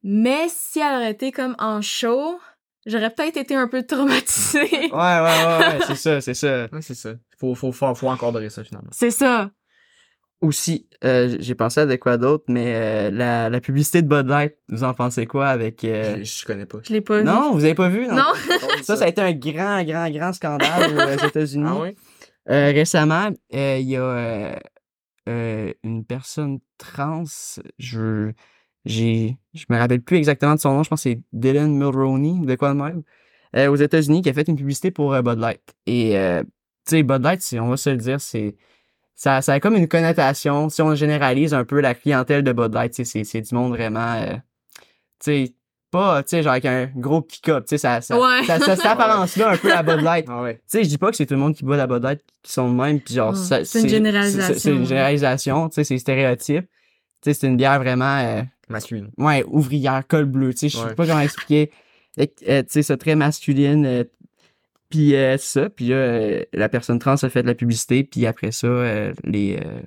[0.02, 2.38] Mais si elle aurait été comme en show,
[2.84, 4.60] j'aurais peut-être été un peu traumatisée.
[4.60, 6.66] Ouais, ouais, ouais, ouais, c'est ça, c'est ça.
[6.72, 7.14] Ouais, c'est ça.
[7.38, 8.90] Faut, faut, faut, faut encadrer ça, finalement.
[8.92, 9.50] c'est ça.
[10.40, 14.28] Aussi, euh, j'ai pensé à de quoi d'autre, mais euh, la, la publicité de Bud
[14.28, 15.82] Light, vous en pensez quoi avec...
[15.84, 16.78] euh, Je, je connais pas.
[16.84, 18.02] Je l'ai pas Non, vous avez pas vu?
[18.02, 18.06] vu.
[18.08, 18.22] Non.
[18.82, 21.64] Ça, ça a été un grand, grand, grand scandale aux États-Unis.
[21.66, 22.52] Ah?
[22.52, 24.56] Euh, récemment, euh, il y a euh,
[25.28, 27.24] euh, une personne trans,
[27.78, 28.30] je
[28.84, 32.46] j'ai je me rappelle plus exactement de son nom, je pense que c'est Dylan Mulroney,
[32.46, 33.02] de quoi de même,
[33.56, 35.60] euh, aux États-Unis, qui a fait une publicité pour euh, Bud Light.
[35.86, 36.42] Et, euh,
[36.96, 38.56] sais, Bud Light, on va se le dire, c'est
[39.14, 42.72] ça, ça a comme une connotation, si on généralise un peu la clientèle de Bud
[42.74, 44.34] Light, c'est c'est du monde vraiment, euh,
[45.20, 45.54] tu sais,
[45.90, 48.44] pas, tu sais, genre avec un gros pick-up, tu sais, ça, ça, Ouais.
[48.46, 50.26] ça, ça, cette apparence-là un peu à Bud Light.
[50.28, 50.56] Ah ouais.
[50.56, 52.20] Tu sais, je dis pas que c'est tout le monde qui boit la Bud Light
[52.42, 54.54] qui sont de même, puis genre, ça- c'est une généralisation.
[54.54, 56.66] C'est c'est une généralisation, tu sais, c'est stéréotype.
[56.66, 56.68] Tu
[57.24, 59.10] sais, c'est une bière vraiment, euh, Masculine.
[59.16, 60.94] ouais, ouvrière, col bleu, tu sais, je sais Ouais.
[60.94, 61.70] pas comment expliquer.
[62.20, 62.26] Euh,
[62.62, 63.86] tu sais, c'est très masculine.
[63.86, 64.04] euh,
[64.88, 68.26] puis euh, ça, puis là, euh, la personne trans a fait de la publicité, puis
[68.26, 69.80] après ça, euh, les, euh,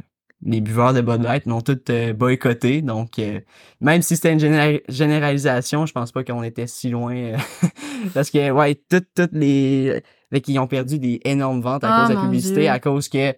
[0.44, 2.82] les buveurs de Bud Light l'ont tout euh, boycotté.
[2.82, 3.40] Donc, euh,
[3.80, 7.16] même si c'était une géné- généralisation, je pense pas qu'on était si loin.
[7.16, 7.38] euh,
[8.14, 10.02] parce que, ouais, toutes, toutes les...
[10.32, 12.70] Fait qu'ils ont perdu des énormes ventes à Ah, cause de la publicité, Dieu.
[12.70, 13.36] à cause que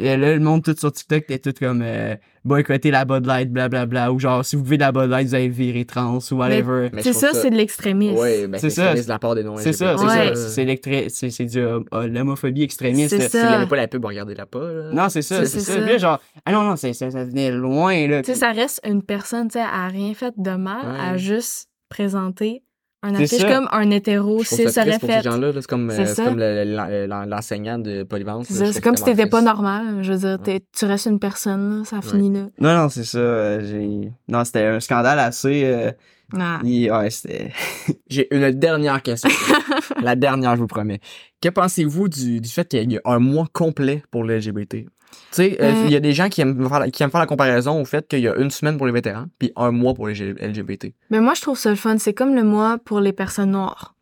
[0.00, 3.50] Et là, le monde tout sur TikTok était tout comme euh, boycotter la Bud Light,
[3.52, 4.12] blablabla.
[4.12, 6.88] Ou genre, si vous buvez de la Bud Light, vous allez virer trans ou whatever.
[6.92, 8.16] Mais C'est trouve ça, c'est de l'extrémisme.
[8.18, 8.82] Oui, ben C'est c'est ça.
[8.82, 10.34] extrémiste de la part des non C'est ça, c'est Ouais.
[10.34, 10.48] ça.
[10.48, 13.10] C'est l'électri- c'est c'est du euh, euh, l'homophobie extrémiste.
[13.10, 13.24] C'est là.
[13.24, 13.44] Si ça.
[13.46, 14.72] vous n'aimez pas la pub, regardez-la pas.
[14.72, 14.90] là.
[14.92, 15.80] Non, c'est ça, C'est- c'est c'est ça.
[15.80, 15.86] ça.
[15.86, 18.22] Puis genre, ah non, non, c'est- ça, ça venait loin, là.
[18.22, 21.00] Tu sais, ça reste une personne, tu sais, a rien fait de mal, Ouais.
[21.00, 22.62] à juste présenter
[23.02, 25.52] un C'est affiche comme un hétéro, s'il ça pour ces gens-là.
[25.52, 25.60] là.
[25.60, 28.46] C'est comme, C'est euh, c'est l'enseignant de polyvalence.
[28.48, 30.02] C'est c'est comme si t'étais pas normal.
[30.02, 32.48] Je veux dire, tu restes une personne, là, ça finit là.
[32.58, 33.18] Non, non, c'est ça.
[33.18, 34.02] euh.
[34.28, 35.62] Non, c'était un scandale assez...
[35.64, 35.92] euh,
[36.36, 36.58] Ah.
[36.64, 37.52] il- Ouais, c'était...
[38.10, 39.30] J'ai une dernière question.
[40.02, 41.00] la dernière, je vous promets.
[41.40, 44.86] Que pensez-vous du, du fait qu'il y a un mois complet pour le LGBT?
[45.10, 45.84] Tu sais, euh, Euh.
[45.86, 47.84] il y a des gens qui aiment, faire, la- qui aiment faire la comparaison au
[47.84, 50.94] fait qu'il y a une semaine pour les vétérans, puis un mois pour les LGBT.
[51.10, 51.98] Mais moi, je trouve ça le fun.
[51.98, 53.94] C'est comme le mois pour les personnes noires.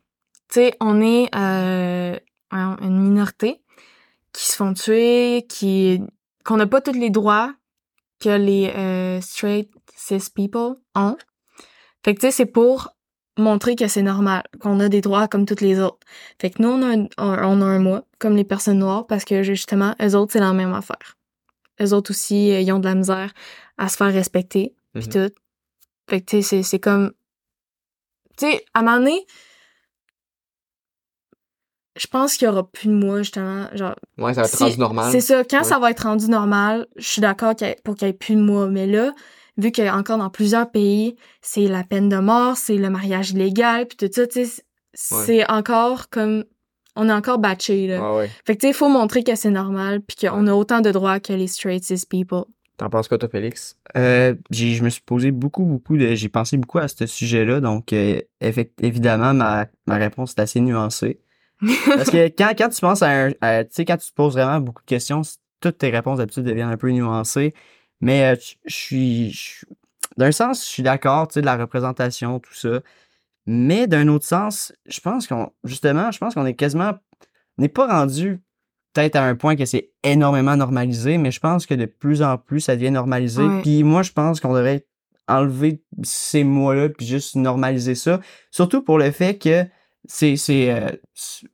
[0.49, 2.15] Tu sais, on est euh,
[2.51, 3.61] un- une minorité
[4.31, 6.01] qui se font tuer, qui
[6.45, 7.53] qu'on n'a pas tous les droits
[8.21, 11.17] que les euh, straight cis people ont.
[12.05, 12.95] Fait que tu sais, c'est pour
[13.37, 15.99] montrer que c'est normal, qu'on a des droits comme toutes les autres.
[16.41, 19.25] Fait que nous, on a un, on a un mois, comme les personnes noires, parce
[19.25, 21.17] que justement, eux autres, c'est la même affaire.
[21.81, 23.31] Eux autres aussi, euh, ils ont de la misère
[23.77, 25.29] à se faire respecter, puis Mhm.
[25.29, 25.35] tout.
[26.09, 27.11] Fait que, tu sais, c'est- comme...
[28.37, 29.25] Tu sais, à un moment donné,
[31.99, 33.95] je pense qu'il y aura plus de mois, justement, genre...
[34.17, 35.11] Ouais, ça va être rendu normal.
[35.11, 35.63] C'est ça, quand Ouais.
[35.63, 38.67] ça va être rendu normal, je suis d'accord pour qu'il y ait plus de mois,
[38.67, 39.13] mais là,
[39.57, 43.87] vu que encore dans plusieurs pays, c'est la peine de mort, c'est le mariage illégal,
[43.87, 46.45] puis tout ça, tu sais, c'est encore comme...
[46.99, 48.01] On est encore batché, là.
[48.01, 48.31] Ouais, ouais.
[48.45, 50.89] Fait que, tu sais, il faut montrer que c'est normal, puis qu'on a autant de
[50.89, 52.45] droits que les straight cis people.
[52.77, 53.77] T'en penses quoi, toi, Félix?
[53.95, 56.15] Euh, j'ai, je me suis posé beaucoup, beaucoup de...
[56.15, 58.19] J'ai pensé beaucoup à ce sujet-là, donc euh,
[58.81, 61.19] évidemment, ma, ma réponse est assez nuancée.
[61.87, 63.31] Parce que quand, quand tu penses à un...
[63.31, 63.37] Tu
[63.71, 65.21] sais, quand tu te poses vraiment beaucoup de questions,
[65.59, 67.53] toutes tes réponses d'habitude deviennent un peu nuancées.
[68.01, 69.31] Mais euh, je suis...
[69.31, 69.67] je suis-
[70.17, 72.81] D'un sens, je suis d'accord, tu sais, de la représentation, tout ça.
[73.45, 75.51] Mais d'un autre sens, je pense qu'on...
[75.63, 76.93] Justement, je pense qu'on est quasiment...
[77.57, 78.41] On n'est pas rendu
[78.93, 82.37] peut-être à un point que c'est énormément normalisé, mais je pense que de plus en
[82.37, 83.43] plus, ça devient normalisé.
[83.43, 83.61] Ouais.
[83.61, 84.85] Puis moi, je pense qu'on devrait
[85.27, 88.21] enlever ces mots-là puis juste normaliser ça.
[88.51, 89.65] Surtout pour le fait que
[90.07, 90.89] c'est c'est euh,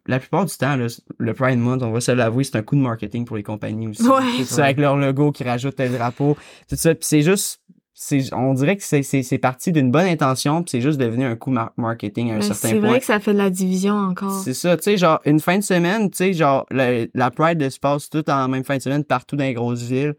[0.08, 0.78] la plupart du temps
[1.18, 3.88] le Pride Month, on va se l'avouer, c'est un coup de marketing pour les compagnies
[3.88, 4.04] aussi.
[4.08, 4.44] Ouais.
[4.46, 6.38] C'est avec leur logo qui rajoute le drapeau,
[6.70, 6.94] tout ça.
[6.96, 7.60] Puis c'est juste
[7.96, 11.26] c'est on dirait que c'est c'est c'est parti d'une bonne intention, puis c'est juste devenu
[11.26, 12.90] un coup mar- marketing à un Mais certain C'est point.
[12.90, 14.42] vrai que ça fait de la division encore.
[14.44, 17.70] C'est ça, tu sais, genre, une fin de semaine, tu sais, genre, la, la Pride
[17.70, 20.16] se passe tout en même fin de semaine partout dans les grosses villes.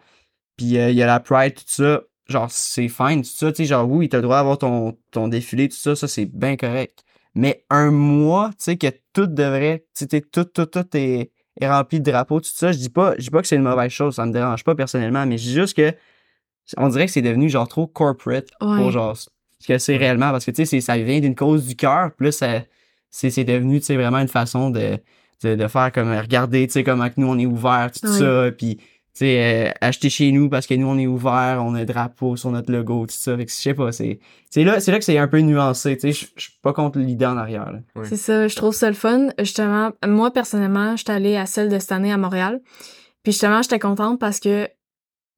[0.56, 2.02] Puis euh, il y a la Pride, tout ça.
[2.28, 5.28] Genre, c'est fine, tout ça, tu sais, genre, oui, t'as le droit d'avoir ton, ton
[5.28, 7.03] défilé, tout ça, ça, c'est bien correct.
[7.34, 11.68] Mais un mois, tu sais, que tout devrait, tu sais, tout, tout, tout est, est
[11.68, 13.90] rempli de drapeaux, tout ça, je dis pas, je dis pas que c'est une mauvaise
[13.90, 15.92] chose, ça me dérange pas personnellement, mais je dis juste que,
[16.76, 18.76] on dirait que c'est devenu, genre, trop corporate Ouais.
[18.78, 19.28] pour, genre, ce
[19.66, 22.62] que c'est réellement, parce que, tu sais, ça vient d'une cause du cœur, ça,
[23.10, 24.98] c'est devenu, tu sais, vraiment une façon de,
[25.42, 28.50] de, de faire comme, regarder, tu sais, comment que nous, on est ouvert, tout ça,
[28.52, 28.78] puis,
[29.14, 32.36] sais, euh, acheter chez nous parce que nous, on est ouvert, on a un drapeau
[32.36, 34.18] sur notre logo, tout ça, fait que je sais pas, c'est,
[34.50, 36.72] c'est là, c'est là que c'est un peu nuancé, tu sais, je je suis pas
[36.72, 37.78] contre l'idée en arrière, là.
[38.04, 39.28] C'est ça, je trouve ça le fun.
[39.38, 42.60] Justement, moi, personnellement, j'étais allée à celle de cette année à Montréal.
[43.22, 44.68] Puis justement, j'étais contente parce que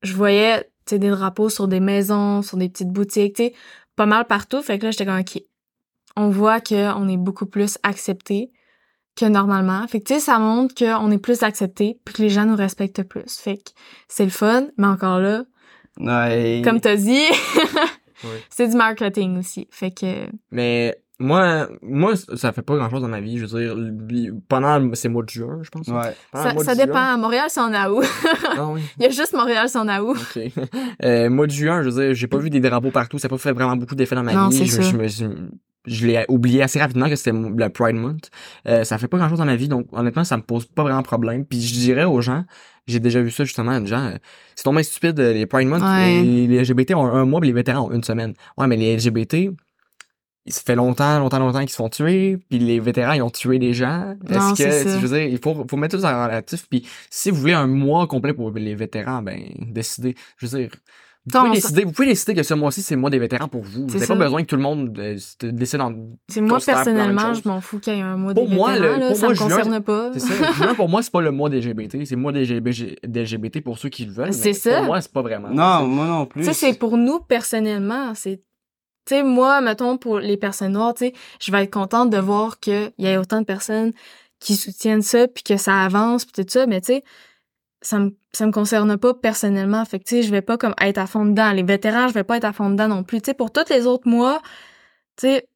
[0.03, 3.55] je voyais, tu sais, des drapeaux sur des maisons, sur des petites boutiques, tu sais,
[3.95, 4.63] pas mal partout.
[4.63, 5.43] Fait que là, j'étais comme, OK,
[6.17, 8.51] on voit qu'on est beaucoup plus accepté
[9.17, 9.87] que normalement.
[9.89, 12.57] Fait que, tu sais, ça montre qu'on est plus accepté puis que les gens nous
[12.57, 13.39] respectent plus.
[13.39, 13.71] Fait que
[14.09, 15.45] c'est le fun, mais encore là,
[15.99, 16.61] Ouais.
[16.65, 17.19] comme t'as dit,
[18.25, 18.31] Ouais.
[18.51, 19.67] c'est du marketing aussi.
[19.71, 23.39] Fait que, Mais moi, moi, ça fait pas grand chose dans ma vie.
[23.39, 23.75] Je veux
[24.09, 25.87] dire, pendant ces mois de juin, je pense.
[25.89, 26.15] Ouais.
[26.63, 26.93] Ça, dépend.
[26.93, 27.17] juin.
[27.17, 28.05] Montréal, c'est en août.
[28.59, 28.81] Ah oui.
[28.99, 30.17] Il y a juste Montréal, c'est en août.
[30.37, 30.43] Ok.
[31.05, 33.19] Euh, mois de juin, je veux dire, j'ai pas vu des drapeaux partout.
[33.19, 34.59] Ça a pas fait vraiment beaucoup d'effet dans ma Non, vie.
[34.69, 35.27] c'est Je, je me suis-
[35.87, 38.31] je l'ai oublié assez rapidement que c'était le Pride Month.
[38.67, 40.83] Euh, ça fait pas grand chose dans ma vie, donc honnêtement, ça me pose pas
[40.83, 41.45] vraiment de problème.
[41.45, 42.45] Puis je dirais aux gens,
[42.87, 44.17] j'ai déjà vu ça justement, les gens, euh,
[44.55, 46.23] c'est tombé stupide, euh, les Pride Month, Ouais.
[46.23, 48.35] les, les LGBT ont un mois, puis les vétérans ont une semaine.
[48.59, 49.51] Ouais, mais les LGBT,
[50.49, 53.59] ça fait longtemps, longtemps, longtemps qu'ils se font tuer, puis les vétérans, ils ont tué
[53.59, 54.15] des gens.
[54.29, 57.31] Est-ce que, je veux dire, il faut, faut mettre tout ça en relatif, puis si
[57.31, 60.15] vous voulez un mois complet pour les vétérans, ben, décidez.
[60.39, 60.71] Je veux dire,
[61.27, 63.63] vous pouvez, décider, vous pouvez décider que ce mois-ci, c'est le mois des vétérans pour
[63.63, 63.83] vous.
[63.83, 64.15] Vous n'avez ça.
[64.15, 65.93] pas besoin que tout le monde euh, décide en...
[66.29, 68.95] C'est moi, personnellement, je m'en fous qu'il y ait un mois Pour des moi, vétérans,
[68.95, 70.11] le- là, pour ça moi, me juin, concerne pas.
[70.13, 70.53] C'est ça.
[70.53, 72.05] Juin, pour moi, c'est pas le mois des LGBT.
[72.05, 74.33] C'est le mois des LGBT pour ceux qui le veulent.
[74.33, 74.77] C'est ça.
[74.77, 75.49] Pour moi, c'est pas vraiment.
[75.49, 76.43] Non, moi non plus.
[76.43, 78.37] Tu sais, c'est pour nous, personnellement, c'est...
[79.07, 82.19] Tu sais, moi, mettons, pour les personnes noires, tu sais, je vais être contente de
[82.19, 83.93] voir qu'il y ait autant de personnes
[84.39, 87.05] qui soutiennent ça, puis que ça avance, puis tout ça, mais tu sais,
[87.83, 89.85] ça me, ça me concerne pas personnellement.
[89.85, 91.53] Fait que, tu sais, je vais pas comme être à fond dedans.
[91.53, 93.21] Les vétérans, je vais pas être à fond dedans non plus.
[93.21, 94.41] Tu sais, pour tous les autres mois,
[95.17, 95.49] tu sais,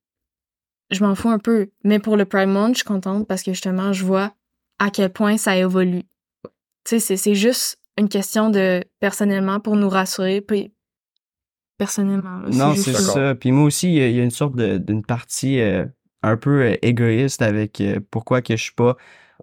[0.90, 1.70] je m'en fous un peu.
[1.84, 4.34] Mais pour le Pride Month, je suis contente parce que justement, je vois
[4.78, 6.02] à quel point ça évolue.
[6.84, 10.40] Tu sais, c'est- juste une question de, personnellement, pour nous rassurer.
[10.40, 10.72] Puis,
[11.78, 12.38] personnellement.
[12.40, 13.34] là, Non, c'est ça.
[13.34, 15.84] Puis moi aussi, il y a- il y, a une sorte d'une partie euh,
[16.22, 18.96] un peu euh, égoïste avec euh, pourquoi que je suis pas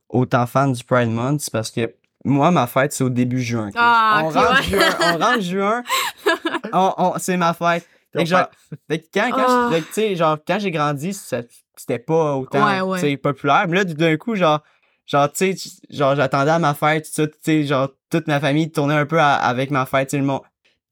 [0.10, 1.42] autant fan du Pride Month.
[1.42, 1.94] C'est parce que
[2.28, 3.70] moi, ma fête, c'est au début juin.
[3.76, 4.64] Ah, on, ok, rentre ouais.
[4.64, 5.84] juin on rentre juin,
[6.74, 7.88] on- on- c'est ma fête.
[8.14, 8.48] Fait que genre,
[8.90, 13.18] fait que quand, quand, je- sais, genre, quand j'ai grandi, c'était pas autant Ouais, ouais.
[13.18, 13.66] populaire.
[13.68, 14.62] Mais là, d'un coup, genre,
[15.06, 18.40] genre tu sais, genre, j'attendais à ma fête, tout ça, tu sais, genre, toute ma
[18.40, 20.42] famille tournait un peu à- avec ma fête, tu sais, le monde.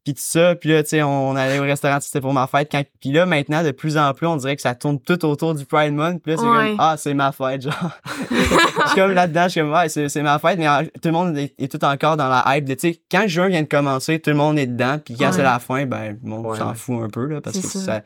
[0.05, 2.69] Puis tout ça, puis là, tu sais, on allait au restaurant, c'était pour ma fête.
[2.71, 5.55] Quand, puis là, maintenant, de plus en plus, on dirait que ça tourne tout autour
[5.55, 6.21] du Pride Month.
[6.21, 6.67] Puis là, c'est Ouais.
[6.69, 7.73] comme, ah, c'est ma fête, genre.
[8.31, 11.11] je suis comme là-dedans, je suis comme, ouais, c'est, c'est ma fête, mais tout le
[11.11, 13.67] monde est, est tout encore dans la hype de, tu sais, quand juin vient de
[13.67, 15.31] commencer, tout le monde est dedans, puis quand Ouais.
[15.31, 16.75] c'est la fin, ben, le monde Ouais, s'en ouais.
[16.75, 17.79] fout un peu, là, parce C'est que ça.
[17.79, 18.01] ça,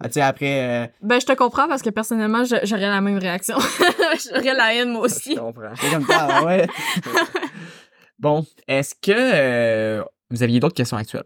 [0.00, 3.00] ah, tu sais, après, euh, Ben, je te comprends parce que personnellement, je- j'aurais la
[3.00, 3.56] même réaction.
[4.28, 5.36] j'aurais la haine, moi Je aussi.
[5.36, 5.70] comprends.
[5.80, 6.66] c'est comme ça, ah, ouais.
[8.18, 11.24] Bon, est-ce que euh, vous aviez d'autres questions actuelles?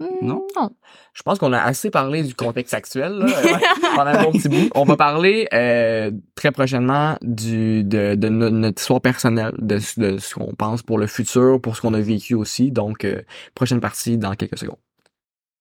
[0.00, 0.46] Non?
[0.56, 0.70] Non.
[1.12, 3.26] Je pense qu'on a assez parlé du contexte actuel là,
[3.96, 4.70] pendant un bon petit bout.
[4.76, 10.18] On va parler euh, très prochainement du de, de no- notre histoire personnelle, de, de
[10.18, 12.70] ce qu'on pense pour le futur, pour ce qu'on a vécu aussi.
[12.70, 13.22] Donc, euh,
[13.54, 14.78] prochaine partie dans quelques secondes.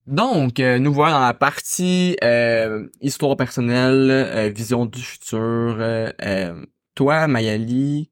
[0.06, 5.38] Donc, euh, nous voilà dans la partie euh, histoire personnelle, euh, vision du futur.
[5.40, 8.10] euh, euh, toi, Mayali,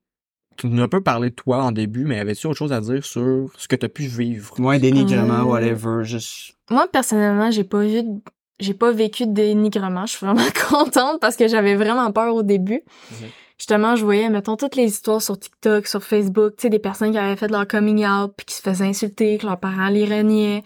[0.58, 2.82] tu nous as un peu parlé de toi en début, mais avais-tu autre chose à
[2.82, 4.54] dire sur ce que tu as pu vivre?
[4.60, 6.56] Moins dénigrement, Euh, whatever, juste.
[6.70, 8.22] Moi, personnellement, j'ai pas vu, de-
[8.60, 10.06] j'ai pas vécu de dénigrement.
[10.06, 12.82] Je suis vraiment contente parce que j'avais vraiment peur au début.
[13.12, 13.28] Mhm.
[13.58, 17.12] Justement, je voyais, mettons, toutes les histoires sur TikTok, sur Facebook, tu sais, des personnes
[17.12, 20.04] qui avaient fait leur coming out puis qui se faisaient insulter, que leurs parents les
[20.06, 20.62] reniaient.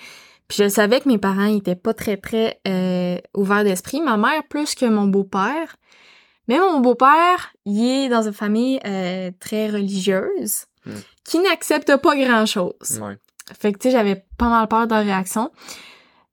[0.48, 4.02] Puis je savais que mes parents ils étaient pas très, très euh, ouverts d'esprit.
[4.02, 5.76] Ma mère plus que mon beau-père.
[6.50, 10.94] Mais mon beau-père, il est dans une famille euh, très religieuse Mhm.
[11.24, 13.00] qui n'accepte pas grand-chose.
[13.02, 13.18] Ouais.
[13.58, 15.52] Fait que, tu sais, j'avais pas mal peur de leur réaction.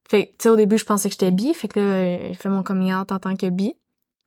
[0.09, 1.52] Fait que, tu sais, au début, je pensais que j'étais bi.
[1.55, 3.74] Fait que là, euh, il fait mon coming out en tant que bi.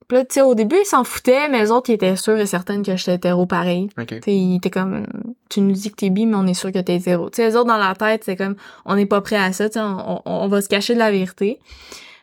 [0.08, 2.38] Puis là, tu sais, au début, ils s'en foutaient, mais les autres, ils étaient sûrs
[2.38, 3.90] et certaines que j'étais hétéro pareil.
[3.98, 4.08] OK.
[4.08, 5.06] Tu sais, ils étaient comme,
[5.50, 7.30] tu nous dis que t'es bi, mais on est sûr que t'es hétéro.
[7.30, 9.70] Tu sais, les autres, dans la tête, c'est comme, on n'est pas prêt à ça,
[9.70, 11.60] tu sais, on, on- on va se cacher de la vérité.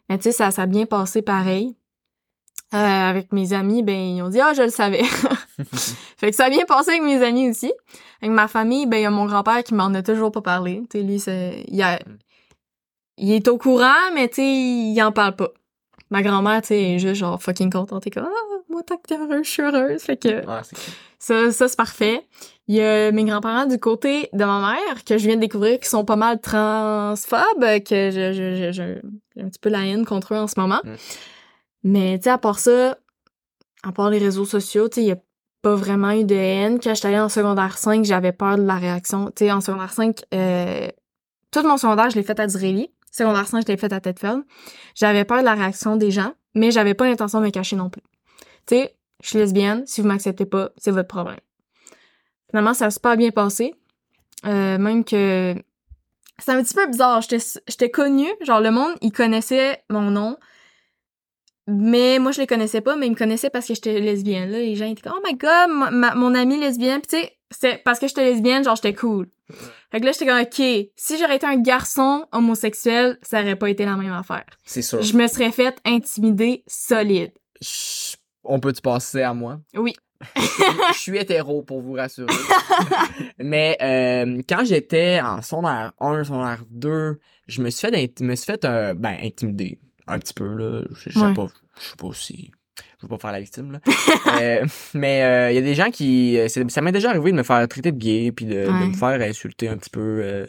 [0.08, 1.76] Mais tu sais, ça, ça a bien passé pareil.
[2.74, 2.76] Euh,
[3.10, 5.02] avec mes amis, ben, ils ont dit, ah, je le savais.
[6.18, 7.72] fait que ça a bien passé avec mes amis aussi.
[8.20, 10.82] Avec ma famille, ben, il y a mon grand-père qui m'en a toujours pas parlé.
[10.90, 12.00] Tu sais, lui, c'est, il, a-
[13.18, 15.50] il est au courant, mais tu sais, il en parle pas.
[16.10, 18.02] Ma grand-mère, tu sais, est juste genre fucking contente.
[18.02, 20.02] T'es comme, ah, moi, tant que t'es heureuse, je suis heureuse.
[20.02, 20.78] Fait que, Ah, cool.
[21.18, 22.26] ça, ça c'est parfait.
[22.68, 25.78] Il y a mes grands-parents du côté de ma mère que je viens de découvrir
[25.78, 29.00] qui sont pas mal transphobes, que je, je, je, je-
[29.36, 30.80] j'ai un petit peu la haine contre eux en ce moment.
[30.84, 30.94] Mm.
[31.86, 32.98] Mais tu sais, à part ça,
[33.84, 35.18] à part les réseaux sociaux, tu sais, il y a
[35.62, 36.80] pas vraiment eu de haine.
[36.80, 39.26] Quand j'étais allée en secondaire 5, j'avais peur de la réaction.
[39.26, 40.88] Tu sais, en secondaire 5, euh,
[41.52, 42.90] tout mon secondaire, je l'ai fait à Disraeli.
[43.12, 44.42] Secondaire 5, je l'ai fait à Tedfeld.
[44.96, 47.88] J'avais peur de la réaction des gens, mais j'avais pas l'intention de me cacher non
[47.88, 48.02] plus.
[48.66, 51.38] Tu sais, je suis lesbienne, si vous m'acceptez pas, c'est votre problème.
[52.50, 53.76] Finalement, ça s'est pas bien passé.
[54.44, 55.54] Euh, même que
[56.40, 57.22] c'est un petit peu bizarre.
[57.22, 60.36] J'étais connue, genre le monde, il connaissait mon nom.
[61.68, 64.50] Mais moi, je les connaissais pas, mais ils me connaissaient parce que j'étais lesbienne.
[64.50, 67.00] Là, les gens étaient comme, oh my god, ma- ma- mon amie lesbienne.
[67.00, 69.28] Puis tu sais, c'est parce que j'étais lesbienne, genre j'étais cool.
[69.90, 73.68] Fait que là, j'étais comme, ok, si j'aurais été un garçon homosexuel, ça aurait pas
[73.70, 74.44] été la même affaire.
[74.64, 75.02] C'est sûr.
[75.02, 77.32] Je me serais fait intimider solide.
[78.44, 79.58] On peut-tu passer à moi?
[79.74, 79.94] Oui.
[80.94, 82.32] je suis hétéro pour vous rassurer.
[83.38, 88.46] Mais euh, quand j'étais en secondaire 1, secondaire 2, je me suis fait, me suis
[88.46, 90.54] fait euh, ben, intimider un petit peu.
[90.54, 90.82] Là.
[90.94, 91.34] Je sais Ouais.
[91.34, 91.46] pas,
[91.78, 92.50] je sais pas si.
[92.98, 93.72] Je veux pas faire la victime.
[93.72, 93.80] Là.
[94.40, 96.36] Euh, mais euh, il y a des gens qui.
[96.38, 99.20] euh, Ça m'est déjà arrivé de me faire traiter de gay puis de, me faire
[99.20, 100.00] insulter un petit peu.
[100.22, 100.46] euh.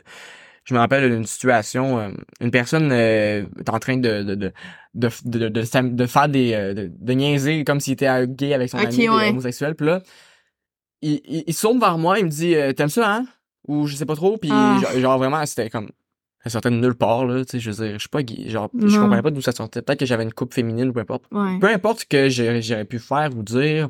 [0.65, 2.09] je me rappelle d'une situation, euh,
[2.41, 4.51] une personne euh, est en train de, de, de,
[4.95, 6.53] de, de, de, s'am- de faire des.
[6.53, 9.29] euh, de, de niaiser comme s'il était euh, gay avec son Ok, ami ouais.
[9.29, 9.75] homosexuel.
[9.75, 10.01] Puis là,
[11.01, 13.25] il, il, il se tourne vers moi, il me dit euh, T'aimes ça, hein
[13.67, 14.37] Ou je sais pas trop.
[14.37, 14.79] Puis Ah.
[14.81, 15.89] genre, genre, vraiment, c'était comme.
[16.47, 17.43] Ça sortait de nulle part, là.
[17.43, 18.19] Tu sais, je veux dire, je suis pas.
[18.47, 19.81] Genre, je comprenais pas d'où ça sortait.
[19.81, 21.25] Peut-être que j'avais une coupe féminine ou peu importe.
[21.31, 21.59] Ouais.
[21.59, 23.89] Peu importe ce que j'aurais pu faire ou dire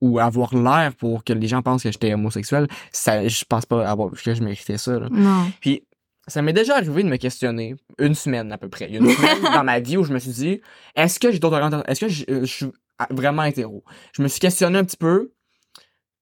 [0.00, 3.88] ou avoir l'air pour que les gens pensent que j'étais homosexuel, ça, je pense pas
[3.88, 5.08] avoir, que je méritais ça, là.
[5.10, 5.46] Non.
[5.60, 5.84] Puis,
[6.26, 8.86] ça m'est déjà arrivé de me questionner une semaine à peu près.
[8.88, 10.60] Il y a une semaine dans ma vie où je me suis dit,
[10.96, 11.86] est-ce que j'ai d'autres orientations?
[11.86, 12.66] Est-ce que je, euh, je suis
[13.10, 13.84] vraiment hétéro?
[14.12, 15.32] Je me suis questionné un petit peu.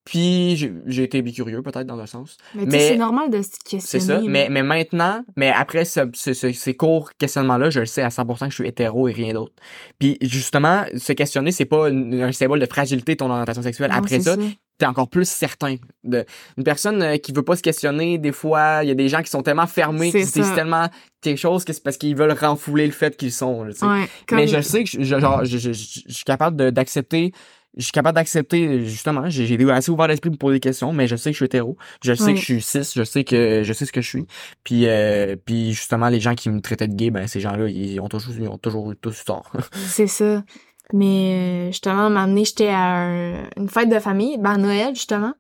[0.05, 2.36] Puis j'ai été bicurieux peut-être dans un sens.
[2.55, 4.05] Mais, Mais- c'est normal de se C'est questionner.
[4.07, 4.14] ça.
[4.14, 4.22] là.
[4.26, 8.09] Mais, mais maintenant, mais après ce, ce- ce- ces courts questionnements-là, je le sais à
[8.11, 9.53] 100% que je suis hétéro et rien d'autre.
[9.98, 13.90] Puis justement, se questionner, c'est pas une- un symbole de fragilité ton orientation sexuelle.
[13.90, 14.36] Non, après c'est ça,
[14.78, 15.76] t'es encore plus certain.
[16.03, 16.24] De,
[16.57, 19.22] une personne euh, qui veut pas se questionner, des fois, il y a des gens
[19.22, 20.55] qui sont tellement fermés, qui C'est se disent ça.
[20.55, 20.86] tellement
[21.20, 23.62] quelque chose que c'est parce qu'ils veulent renfouler le fait qu'ils sont.
[23.64, 23.72] là.
[23.82, 27.32] Ouais, Mais je sais que je, je- genre, je, je- je- je suis capable d'accepter.
[27.76, 31.14] Je suis capable d'accepter, justement, j'ai assez ouvert l'esprit pour poser des questions, mais je
[31.14, 31.76] sais que je suis hétéro.
[32.02, 34.26] Je sais que je suis cis, je sais que je sais ce que je suis.
[34.64, 38.00] Puis, euh, puis justement, les gens qui me traitaient de gay, ben ces gens-là, ils
[38.00, 39.52] ont toujours, ils ont toujours eu tous tort.
[39.86, 40.42] C'est ça.
[40.92, 45.34] Mais euh, justement, donné, j'étais à un- une fête de famille, ben à Noël, justement.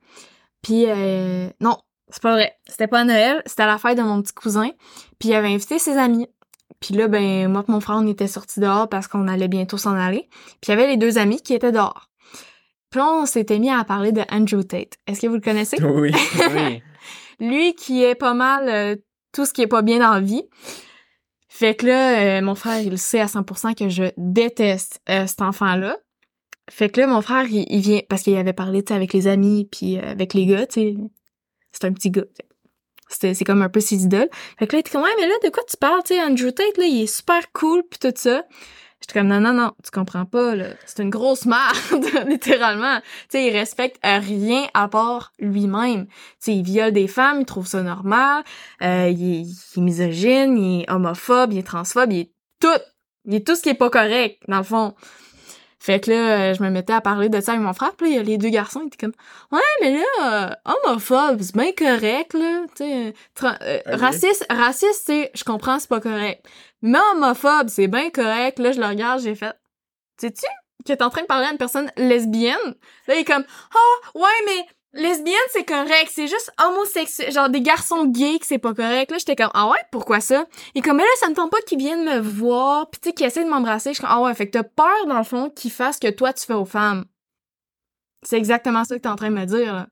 [0.62, 1.78] Puis, euh, non,
[2.10, 2.52] c'est pas vrai.
[2.68, 4.70] C'était pas à Noël, c'était à la fête de mon petit cousin.
[5.18, 6.28] Puis, il avait invité ses amis.
[6.78, 9.76] Puis là, ben, moi et mon frère, on était sortis dehors parce qu'on allait bientôt
[9.78, 10.28] s'en aller.
[10.60, 12.09] Puis, il y avait les deux amis qui étaient dehors.
[12.90, 14.94] Puis on s'était mis à parler de Andrew Tate.
[15.06, 15.76] Est-ce que vous le connaissez?
[15.82, 16.10] oui.
[16.54, 16.82] Oui.
[17.40, 18.96] lui qui est pas mal euh,
[19.32, 20.42] tout ce qui est pas bien dans la vie.
[21.48, 25.42] Fait que là, euh, mon frère, il sait à 100% que je déteste euh, cet
[25.42, 25.96] enfant-là.
[26.70, 29.26] Fait que là, mon frère, il, il vient, parce qu'il avait parlé, tu avec les
[29.26, 30.94] amis, puis avec les gars, tu sais.
[31.72, 32.24] C'est un petit gars.
[33.08, 34.28] C'était- C'est comme un peu ses idoles.
[34.58, 36.22] Fait que là, il était comme, ouais, mais là, de quoi tu parles, tu sais,
[36.22, 38.44] Andrew Tate, là, il est super cool, puis tout ça.
[39.00, 40.66] J'étais comme, non, non, non, tu comprends pas, là.
[40.84, 43.00] C'est une grosse merde, littéralement.
[43.00, 46.06] Tu sais, il respecte rien à part lui-même.
[46.06, 48.44] Tu sais, il viole des femmes, il trouve ça normal,
[48.82, 52.68] euh, il, est, il est misogyne, il est homophobe, il est transphobe, il est tout.
[53.26, 54.94] Il est tout ce qui est pas correct, dans le fond.
[55.82, 58.06] Fait que là, euh, je me mettais à parler de ça avec mon frère, puis
[58.06, 59.14] là, il y a les deux garçons, ils étaient comme
[59.52, 64.00] «Ouais, mais là, euh, homophobe, c'est bien correct, là, tu sais, euh, Ok.
[64.00, 66.44] raciste, raciste, tu sais, je comprends, c'est pas correct.
[66.82, 69.54] Mais homophobe, c'est bien correct.» Là, je le regarde, j'ai fait
[70.20, 70.46] «Sais-tu
[70.86, 72.56] que t'es en train de parler à une personne lesbienne?»
[73.06, 74.66] Là, il est comme «Ah, ouais, mais
[75.02, 79.18] lesbienne, c'est correct, c'est juste homosexuel, genre des garçons gays que c'est pas correct.» Là,
[79.18, 81.60] j'étais comme «Ah ouais, pourquoi ça?» Il est comme «Mais là, ça me tente pas
[81.66, 84.22] qu'ils viennent me voir, pis tu sais, qu'ils essaient de m'embrasser.» Je suis comme «Ah
[84.22, 86.54] ouais, fait que t'as peur, dans le fond, qu'ils fassent ce que toi, tu fais
[86.54, 87.04] aux femmes.»
[88.22, 89.86] C'est exactement ça que t'es en train de me dire, là.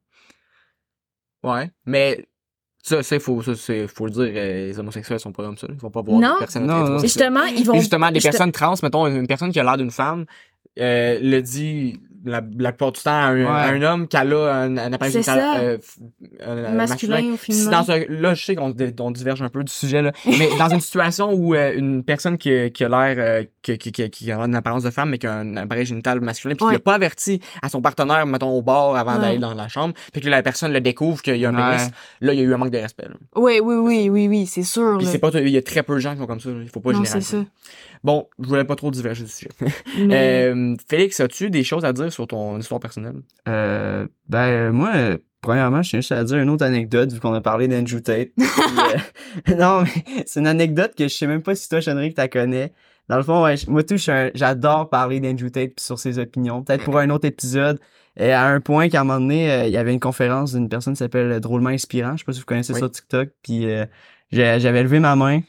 [1.43, 1.71] Ouais.
[1.87, 2.27] Mais
[2.89, 5.67] ça, c'est faut, ça, c'est, faut le dire, euh, les homosexuels sont pas comme ça.
[5.71, 6.35] Ils vont pas voir Non.
[6.35, 6.99] des personnes Non.
[6.99, 7.75] Justement, ils vont...
[7.75, 10.25] Et justement, des personnes trans, mettons, une personne qui a l'air d'une femme,
[10.79, 14.55] euh, le dit la, la plupart du temps à un, à un homme qu'elle a
[14.55, 15.79] un, un appareil génital, euh,
[16.43, 20.03] euh, Masculin Si dans un- là, je sais qu'on on diverge un peu du sujet,
[20.03, 23.79] là, mais dans une situation où euh, une personne qui, qui a l'air, euh, qui,
[23.79, 26.55] qui, qui, qui a une apparence de femme, mais qui a un appareil génital masculin,
[26.55, 26.73] puis qui Ouais.
[26.73, 29.21] n'a pas averti à son partenaire, mettons, au bar avant Ouais.
[29.21, 31.77] d'aller dans la chambre, puis que la personne le découvre qu'il y a un Ouais.
[31.77, 31.91] pénis,
[32.21, 33.05] là, il y a eu un manque de respect.
[33.09, 33.15] là.
[33.37, 35.95] Oui, oui, oui, oui, oui, c'est sûr, Puis c'est pas, il y a très peu
[35.95, 37.49] de gens qui sont comme ça, il faut pas Non, c'est généraliser.
[38.05, 39.51] Bon, je voulais pas trop diverger du sujet.
[39.99, 40.51] Mais...
[40.53, 43.21] Euh, Félix, as-tu des choses à dire sur ton histoire personnelle?
[43.49, 47.35] Euh, ben, moi, euh, premièrement, je tiens juste à dire une autre anecdote, vu qu'on
[47.35, 48.31] a parlé d'Andrew Tate.
[48.37, 48.47] Puis,
[49.49, 52.29] euh, non, mais c'est une anecdote que je sais même pas si toi, Chenric, t'as
[52.29, 52.73] connais.
[53.09, 56.63] Dans le fond, ouais, moi, tout, j'adore parler d'Andrew Tate sur ses opinions.
[56.63, 57.79] Peut-être pour un autre épisode.
[58.19, 60.69] Et à un point qu'à un moment donné, euh, il y avait une conférence d'une
[60.69, 62.13] personne qui s'appelle Drôlement Inspirant.
[62.13, 62.81] Je sais pas si vous connaissez Oui.
[62.81, 63.31] ça sur TikTok.
[63.43, 63.87] Puis euh,
[64.33, 65.41] j'avais levé ma main.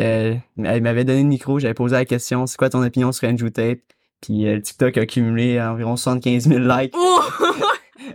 [0.00, 1.58] Euh, elle m'avait donné le micro.
[1.58, 3.80] J'avais posé la question, c'est quoi ton opinion sur Andrew Tate?
[4.22, 6.94] Puis euh, le TikTok a cumulé environ 75 000 likes.
[6.96, 7.20] Oh!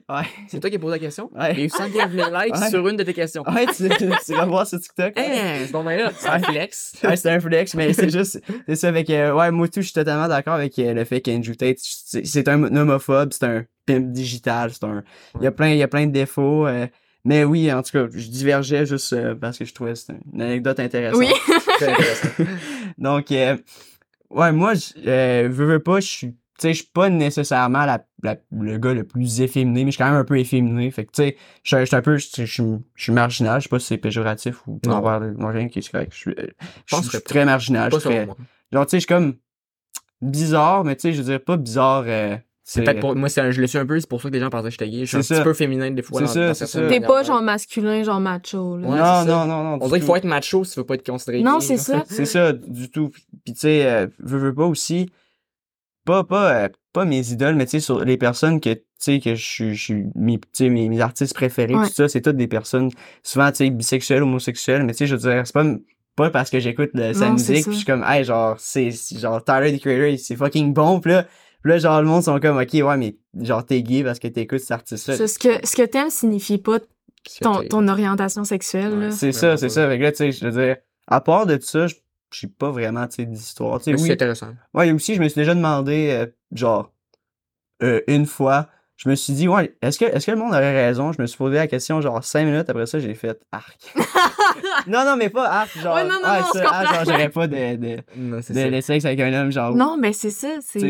[0.10, 0.24] Ouais.
[0.48, 1.30] C'est toi qui as posé la question?
[1.34, 1.52] Ouais.
[1.54, 2.70] Il y a eu 115 000 likes Ouais.
[2.70, 3.44] sur une de tes questions.
[3.48, 3.90] Ouais, tu,
[4.26, 5.14] tu vas voir sur TikTok.
[5.16, 6.94] C'est bon, ben là, c'est un flex.
[7.04, 9.88] Ouais, c'est un flex, mais c'est juste, c'est ça avec, euh, ouais, moi tout, je
[9.88, 13.66] suis totalement d'accord avec euh, le fait qu'Andrew Tate, c'est c'est un homophobe, c'est un
[13.86, 15.04] pimp digital, c'est un,
[15.40, 16.88] il y a plein, il y a plein de défauts, euh,
[17.26, 20.20] mais oui, en tout cas, je divergeais juste euh, parce que je trouvais que c'était
[20.34, 21.20] une anecdote intéressante.
[21.20, 21.28] Oui.
[21.78, 22.28] Très intéressant.
[22.98, 23.58] Donc, euh,
[24.30, 27.86] ouais, moi, je euh, veux, veux pas, je suis, tu sais, je suis pas nécessairement
[27.86, 30.90] la, la- le gars le plus efféminé, mais je suis quand même un peu efféminé.
[30.92, 33.60] Fait que, tu sais, je suis- un peu, je je suis marginal.
[33.60, 34.94] Je sais pas si c'est péjoratif ou Non.
[34.96, 36.12] envers le- rien qui est correct.
[36.14, 36.18] Je
[36.96, 37.92] suis, très marginal.
[37.94, 38.10] Je suis
[38.72, 39.36] genre, tu sais, je suis comme
[40.22, 42.04] bizarre, mais tu sais, je veux dire, pas bizarre.
[42.08, 44.30] euh, C'est peut-être pour moi, c'est un- je le suis un peu, c'est pour ça
[44.30, 45.00] que les gens pensaient que j'étais gay.
[45.00, 46.26] Je suis un petit peu féminin des fois.
[46.28, 46.88] C'est ça, c'est.
[46.88, 48.88] T'es pas genre masculin, genre macho, là.
[48.88, 49.78] Ouais, non, non, non, non.
[49.82, 52.04] On dirait qu'il faut être macho si tu veux pas être considéré Non, c'est ça.
[52.08, 53.10] C'est ça, du tout.
[53.44, 55.10] Puis tu sais, euh, veux, veux pas aussi,
[56.06, 59.20] pas, pas, euh, pas mes idoles, mais tu sais, sur les personnes que, tu sais,
[59.20, 61.88] que je suis, mes, tu sais, mes, mes artistes préférés, Ouais.
[61.88, 62.90] tout ça, c'est toutes des personnes,
[63.24, 65.66] souvent, tu sais, bisexuelles, homosexuelles, mais tu sais, je veux dire, c'est pas,
[66.16, 69.78] pas parce que j'écoute sa musique, puis je suis comme, hey, genre, c'est, genre, Tyler,
[69.78, 71.26] the Creator, c'est fucking bon, pis là,
[71.64, 74.60] là, genre, le monde sont comme, ok, ouais, mais, genre, t'es gay parce que t'écoutes
[74.60, 75.18] cet artiste-là.
[75.18, 76.80] C'est ce que, ce que t'aimes signifie pas
[77.42, 78.94] ton, ton orientation sexuelle.
[78.98, 79.12] Ouais.
[79.12, 79.88] C'est ça, c'est ça.
[79.88, 81.96] Fait que là, tu sais, je veux dire, à part de ça, je
[82.32, 83.80] je suis pas vraiment, tu sais, d'histoire.
[83.80, 84.54] Tu sais, C'est oui, intéressant.
[84.74, 86.92] Ouais, aussi, je me suis déjà demandé, euh, genre,
[87.84, 88.70] euh, une fois,
[89.04, 91.12] je me suis dit, ouais, est-ce que, est-ce que le monde aurait raison?
[91.12, 93.80] Je me suis posé la question, genre, cinq minutes après ça, j'ai fait arc.
[94.88, 97.30] non, non, mais pas arc, genre, Ouais, non, non, ah, non, ça, ah, genre, j'aurais
[97.30, 98.70] pas de, de, Non, c'est de, ça.
[98.70, 99.76] de sexe avec un homme, genre.
[99.76, 100.82] Non, mais c'est ça, c'est.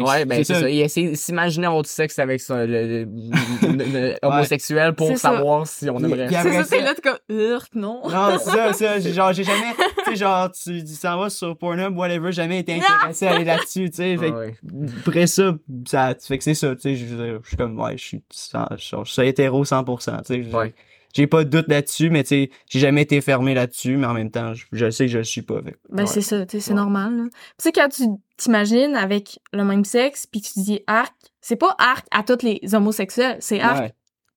[0.00, 0.68] Ouais, ben c'est ça.
[0.70, 5.16] Il essaie de s'imaginer du sexe avec ça, le, le- le- le- homosexuel pour ça.
[5.32, 6.28] savoir si on aimerait.
[6.30, 8.00] C'est ça, c'est là, t'es comme, Urk, non?
[8.08, 8.98] Non, c'est ça, ça.
[9.00, 9.74] j'ai- Genre, j'ai jamais,
[10.10, 13.90] sais, genre, tu tu t'en vas sur Pornhub, whatever, jamais été intéressé à aller là-dessus,
[13.90, 14.16] tu sais.
[14.16, 14.54] Fait Ah que ouais.
[15.00, 15.54] après ça,
[15.86, 16.96] ça fait que c'est ça, tu sais.
[16.96, 20.42] Je suis comme, ouais, je suis, je hétéro 100%, tu sais.
[20.42, 20.74] j'ai- Ouais.
[21.14, 24.12] J'ai pas de doute là-dessus, mais tu sais, j'ai jamais été fermé là-dessus, mais en
[24.12, 25.62] même temps, je, je sais que je le suis pas.
[25.62, 25.74] Fait.
[25.88, 26.06] Ben, Ouais.
[26.06, 26.76] c'est ça, tu sais, c'est Ouais.
[26.76, 27.16] normal.
[27.16, 27.22] là.
[27.30, 28.02] Tu sais, quand tu
[28.36, 32.60] t'imagines avec le même sexe, puis tu dis arc, c'est pas arc à tous les
[32.74, 33.94] homosexuels, c'est arc.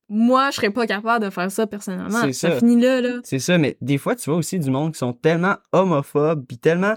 [0.09, 2.21] Moi, je serais pas capable de faire ça personnellement.
[2.23, 2.49] C'est ça.
[2.51, 2.57] ça.
[2.57, 3.19] finit là, là.
[3.23, 6.57] c'est ça, mais des fois, tu vois aussi du monde qui sont tellement homophobes, puis
[6.57, 6.95] tellement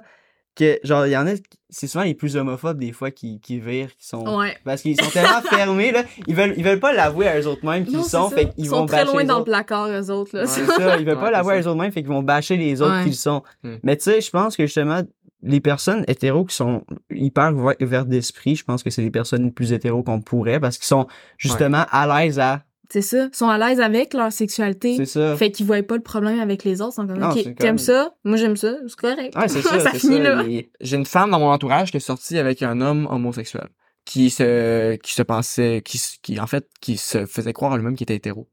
[0.55, 1.31] que, genre, il y en a,
[1.71, 4.39] c'est souvent les plus homophobes des fois qui, qui virent, qui sont.
[4.39, 4.55] Ouais.
[4.65, 6.05] Parce qu'ils sont tellement fermés, là.
[6.27, 8.37] Ils veulent, ils veulent pas l'avouer à eux autres mêmes qu'ils sont, ça.
[8.37, 10.47] fait qu'ils Ils vont sont très bâcher loin dans le placard, eux autres, là.
[10.47, 11.69] C'est ça, ils veulent Ouais, pas l'avouer à ça.
[11.69, 13.03] eux autres mêmes, fait qu'ils vont bâcher les autres Ouais.
[13.05, 13.43] qui le sont.
[13.63, 13.77] Hmm.
[13.83, 15.01] Mais tu sais, je pense que justement,
[15.43, 19.45] les personnes hétéros qui sont hyper ouver- ouvertes d'esprit, je pense que c'est les personnes
[19.47, 21.07] les plus hétéros qu'on pourrait parce qu'ils sont
[21.39, 22.63] justement à l'aise à.
[22.93, 23.29] C'est ça.
[23.33, 24.97] Ils sont à l'aise avec leur sexualité.
[24.99, 25.35] C'est ça.
[25.35, 26.93] Fait qu'ils voient pas le problème avec les autres.
[26.93, 28.13] Ils sont comme, Non, OK, comme- t'aimes ça?
[28.23, 28.75] Moi, j'aime ça.
[28.87, 29.35] C'est correct.
[29.35, 29.91] Ouais, c'est ça.
[29.93, 30.45] finit ça, là.
[30.83, 33.69] J'ai une femme dans mon entourage qui est sortie avec un homme homosexuel.
[34.05, 37.95] Qui se, qui se pensait, qui, qui, en fait, qui se faisait croire à lui-même
[37.95, 38.51] qu'il était hétéro.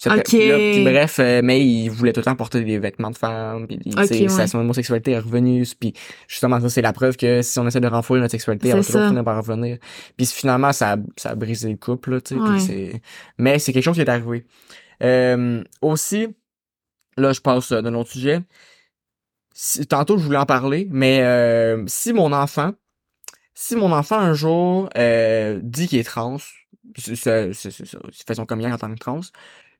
[0.00, 0.72] Puis après- Ok.
[0.72, 3.78] puis bref, euh, mais il voulait tout le temps porter des vêtements de femme, puis
[4.30, 5.92] sa son homosexualité est revenue, puis
[6.26, 8.82] justement ça c'est la preuve que si on essaie de renfouler notre sexualité, elle va
[8.84, 9.76] toujours finir par revenir.
[10.16, 13.02] Puis finalement ça a, ça a brisé le couple, là, tu sais, puis Ouais.
[13.36, 14.46] mais c'est quelque chose qui est arrivé.
[15.02, 16.28] Euh, aussi,
[17.18, 18.40] là je passe euh, d'un autre sujet.
[19.52, 22.72] Si- tantôt je voulais en parler, mais euh, si mon enfant,
[23.54, 24.88] si mon enfant un jour
[25.62, 26.38] dit qu'il est trans,
[26.96, 29.20] c'est c'est- c'est- c'est ça, il fait son coming en tant que trans,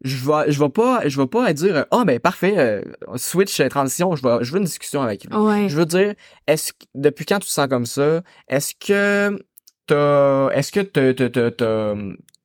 [0.02, 2.82] je vais je vais pas je vais pas dire ah ben parfait euh,
[3.16, 5.36] switch euh, transition, je vais je veux une discussion avec lui.
[5.36, 5.68] Ouais.
[5.68, 6.14] Je veux dire
[6.46, 9.38] est-ce depuis quand tu te sens comme ça, est-ce que
[9.86, 11.94] t'as est-ce que t'as t'as- t'as- t'as-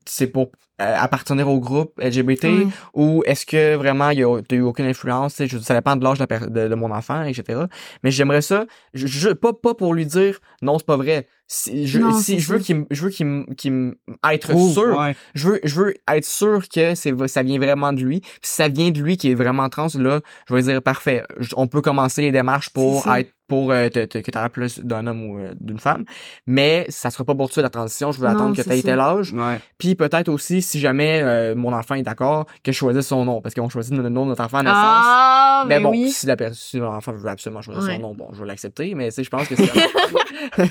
[0.06, 0.48] c'est pour euh,
[0.78, 2.48] appartenir au groupe LGBT
[2.94, 6.20] ou est-ce que vraiment il y a eu aucune influence je, ça dépend de l'âge
[6.20, 7.62] de, de, de mon enfant etc
[8.04, 11.28] mais j'aimerais ça je, je- pas pas pour lui dire non c'est pas vrai.
[11.48, 13.96] Si je Non, si c'est je veux qu'il me- je veux qu'il
[14.32, 15.16] être sûr ouais.
[15.36, 18.22] je veux je veux être sûr que c'est ça vient vraiment de lui.
[18.22, 21.24] Puis si ça vient de lui qui est vraiment trans là je vais dire parfait
[21.56, 25.06] on peut commencer les démarches pour être pour euh, te, te- que tu plus d'un
[25.06, 26.04] homme ou euh, d'une femme.
[26.48, 28.82] Mais ça sera pas pour toi la transition je veux Non, attendre que tu aies
[28.82, 29.34] tel âge.
[29.34, 29.60] Ouais.
[29.78, 33.42] puis peut-être aussi, si jamais euh, mon enfant est d'accord, que je choisisse son nom.
[33.42, 34.78] Parce qu'on choisit le nom de notre enfant à naissance.
[34.80, 36.12] Ah, mais ben bon, oui.
[36.12, 37.96] si la si l'enfant veut absolument choisir Ouais.
[37.96, 39.70] son nom, bon, je vais l'accepter, mais tu sais, je pense que c'est.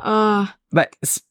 [0.00, 0.86] Ah, Ben,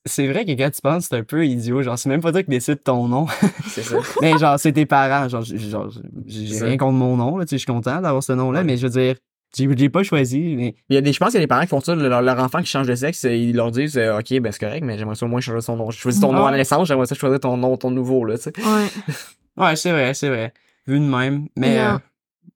[0.06, 1.82] c'est vrai que quand tu penses, c'est un peu idiot.
[1.82, 3.26] Genre, c'est même pas toi qui décides ton nom.
[3.68, 3.98] c'est ça.
[4.22, 5.28] mais genre, c'est tes parents.
[5.30, 7.46] Genre, j'ai rien contre mon nom, là.
[7.46, 8.66] Tu sais, je suis content d'avoir ce nom-là, Ouais.
[8.66, 9.16] mais je veux dire,
[9.56, 10.76] j'ai j'ai pas choisi, mais.
[10.90, 12.22] Il y a des, je pense qu'il y a des parents qui font ça, leur,
[12.22, 14.84] leur enfant qui change de sexe, euh, ils leur disent, euh, ok, ben c'est correct,
[14.84, 15.90] mais j'aimerais ça au moins changer son nom.
[15.92, 18.38] Je choisis ton nom à la naissance, j'aimerais ça choisir ton nom, ton nouveau, là,
[18.38, 18.54] tu sais.
[18.58, 18.88] ouais.
[19.58, 20.54] Ouais, c'est vrai, c'est vrai.
[20.88, 21.50] Vu de même.
[21.58, 21.98] Mais euh,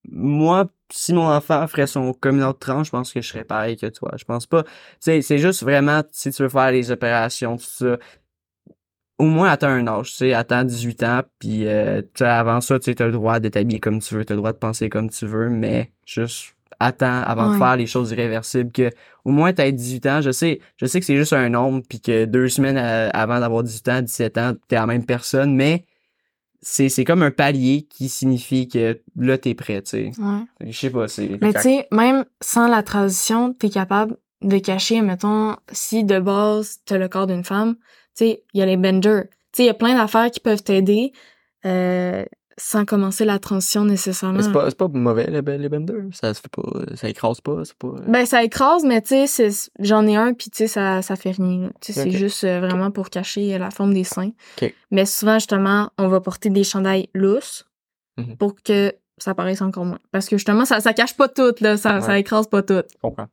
[0.09, 3.87] moi, si mon enfant ferait son communauté trans, je pense que je serais pareil que
[3.87, 4.11] toi.
[4.15, 4.63] Je pense pas.
[4.63, 4.69] Tu
[5.01, 7.97] sais, c'est juste vraiment, si tu veux faire les opérations, tout ça,
[9.17, 12.79] au moins attends un âge, tu sais, attends 18 ans, puis euh, tu avant ça,
[12.79, 14.89] tu sais, t'as le droit de t'habiller comme tu veux, t'as le droit de penser
[14.89, 16.52] comme tu veux, mais juste
[16.85, 18.89] attends avant de faire les choses irréversibles que
[19.25, 21.99] au moins t'as 18 ans, je sais, je sais que c'est juste un nombre puis
[22.01, 25.85] que deux semaines à- avant d'avoir 18 ans, 17 ans, t'es la même personne, mais
[26.61, 30.11] c'est c'est comme un palier qui signifie que là t'es prêt, tu sais.
[30.17, 30.69] ouais.
[30.71, 35.01] Je sais pas, c'est Mais tu sais, même sans la transition, t'es capable de cacher,
[35.01, 37.81] mettons, si de base, t'as le corps d'une femme, tu
[38.25, 39.23] sais, il y a les benders.
[39.23, 41.11] Tu sais, il y a plein d'affaires qui peuvent t'aider
[41.65, 42.25] euh,
[42.57, 44.41] sans commencer la transition nécessairement.
[44.41, 46.03] C'est pas, pas mauvais, les, les benders.
[46.11, 47.93] Ça se fait pas, ça écrase pas, c'est pas.
[48.07, 49.49] Ben, ça écrase, mais tu sais,
[49.79, 51.61] j'en ai un, puis tu sais, ça, ça fait rien.
[51.63, 51.69] là.
[51.81, 52.07] Tu sais, Ok.
[52.11, 54.31] c'est juste euh, vraiment pour cacher euh, la forme des seins.
[54.91, 57.65] Mais souvent, justement, on va porter des chandails lousses
[58.17, 58.37] Mhm.
[58.37, 59.99] pour que ça paraisse encore moins.
[60.11, 61.77] Parce que justement, ça, ça cache pas tout, là.
[61.77, 62.73] Ça, ça écrase pas tout.
[62.93, 63.27] Je comprends.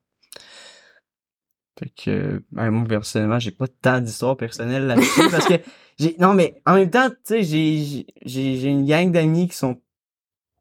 [1.81, 5.55] Fait que, ben, moi, personnellement, j'ai pas tant d'histoire personnelle là-dessus parce que
[5.99, 9.57] j'ai, non, mais en même temps, tu sais, j'ai, j'ai, j'ai une gang d'amis qui
[9.57, 9.81] sont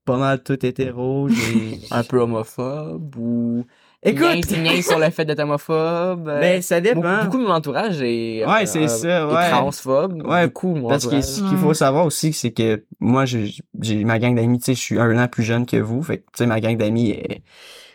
[0.06, 1.28] pas mal tous hétéros.
[1.28, 3.66] J'ai, Un peu homophobe ou.
[4.02, 6.30] écoute, niaisent sur le fait d'être homophobe.
[6.30, 7.24] euh, ben, ça dépend.
[7.26, 9.50] beaucoup de mon entourage est, Ouais, c'est ça, ouais.
[9.50, 10.26] transphobe.
[10.26, 13.54] Ouais, beaucoup de mon Parce que ce qu'il faut savoir aussi, c'est que moi, j'ai,
[13.82, 16.02] j'ai ma gang d'amis, tu sais, je suis un an plus jeune que vous.
[16.02, 17.44] Fait que, tu sais, ma gang d'amis, est-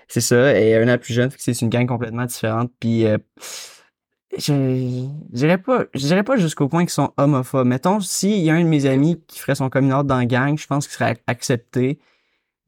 [0.08, 1.30] c'est ça, est un an plus jeune.
[1.36, 2.70] C'est une gang complètement différente.
[2.80, 3.18] Puis, euh,
[4.38, 7.66] je dirais pas, je pas jusqu'au point qu'ils sont homophobes.
[7.66, 10.26] Mettons, s'il y a un de mes amis qui ferait son coming out dans la
[10.26, 11.98] gang, je pense qu'il serait accepté.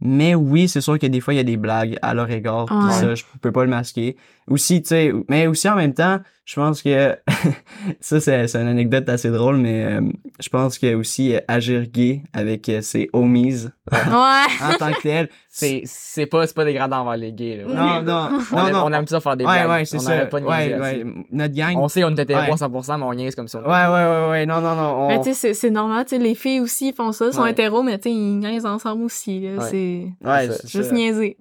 [0.01, 2.67] Mais oui, c'est sûr que des fois, il y a des blagues à leur égard.
[2.71, 2.93] Ouais.
[2.93, 4.17] ça, je peux pas le masquer.
[4.49, 7.17] Aussi, tu sais, mais aussi en même temps, je pense que
[8.01, 10.01] ça, c'est c'est une anecdote assez drôle, mais euh,
[10.41, 14.47] je pense que aussi euh, agir gay avec euh, ses homies Ouais.
[14.63, 15.29] en tant que tel.
[15.49, 17.65] C'est, c'est pas, c'est pas dégradant envers les gays, là.
[17.67, 18.83] Non, non, On, non, aime, non.
[18.87, 19.71] on aime ça faire des Ouais, blagues.
[19.71, 20.27] ouais, c'est on ça.
[20.27, 21.05] pas de Ouais, ouais.
[21.33, 21.75] Notre gang.
[21.79, 22.21] On sait, on Ouais.
[22.21, 23.61] à 100%, mais on niaise comme ça.
[23.61, 24.47] Ouais, ouais, ouais, ouais.
[24.47, 25.05] Non, non, non.
[25.05, 27.43] on- Mais tu sais, c'est- c'est normal, tu sais, les filles aussi font ça, sont
[27.43, 27.53] Ouais.
[27.53, 29.63] hétéros, mais tu sais, ils niaisent ensemble aussi, là.
[29.63, 29.69] Ouais.
[29.71, 30.95] C'est Ouais, c'est c'est juste ça.
[30.95, 31.37] niaiser.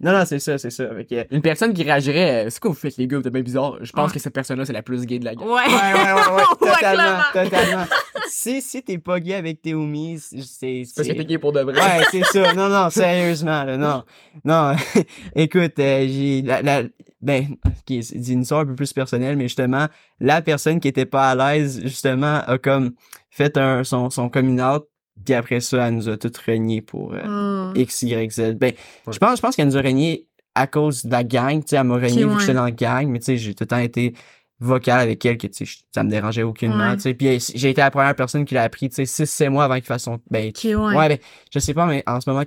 [0.00, 0.84] Non, non, c'est ça, c'est ça.
[1.08, 3.42] Que- Une personne qui réagirait, euh, c'est quoi vous faites les gars, vous êtes bien
[3.42, 3.76] bizarre.
[3.82, 5.46] Je pense que cette personne-là, c'est la plus gay de la gang.
[5.46, 5.54] Ouais.
[5.66, 7.84] Ouais, ouais, ouais, totalement, totalement.
[8.28, 10.82] Si, si t'es pas gay avec tes homies, c'est, c'est...
[10.96, 11.74] Parce que t'es gay pour de vrai.
[11.74, 12.52] Ouais, c'est ça.
[12.54, 14.02] Non, non, sérieusement, là, non.
[14.44, 14.74] Non,
[15.34, 16.42] écoute, euh, j'ai...
[16.42, 16.82] La, la-
[17.20, 19.86] ben, ok, c'est une histoire un peu plus personnelle, mais justement,
[20.20, 22.92] la personne qui était pas à l'aise, justement, a comme
[23.30, 24.84] fait un, son, son coming out,
[25.22, 27.72] puis après ça, elle nous a tout renié pour euh, Ah.
[27.74, 28.40] X, Y, Z.
[28.54, 28.68] Ben,
[29.06, 29.12] Ouais.
[29.12, 31.76] je pense, je pense qu'elle nous a renié à cause de la gang, tu sais,
[31.76, 33.68] elle m'a renié vu que j'étais dans la gang, mais tu sais, j'ai tout le
[33.68, 34.14] temps été
[34.58, 36.96] vocal avec elle que, tu sais, ça me dérangeait aucunement, Ouais.
[36.96, 37.14] tu sais.
[37.14, 39.84] Puis j'ai été la première personne qui l'a appris, tu sais, 6 mois avant qu'il
[39.84, 40.74] fasse son, ben, ouais.
[40.74, 41.18] Ouais, ben,
[41.52, 42.44] je sais pas, mais en ce moment,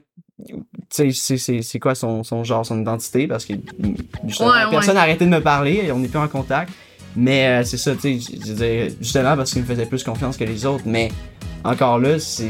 [0.95, 3.53] tu sais, c'est- quoi son, son genre, son identité, parce que
[4.27, 6.71] justement, Ouais, personne n'a arrêté de me parler, on n'est plus en contact.
[7.15, 10.65] Mais euh, c'est ça, tu sais, justement parce qu'il me faisait plus confiance que les
[10.65, 11.11] autres, mais
[11.63, 12.49] encore là, c'est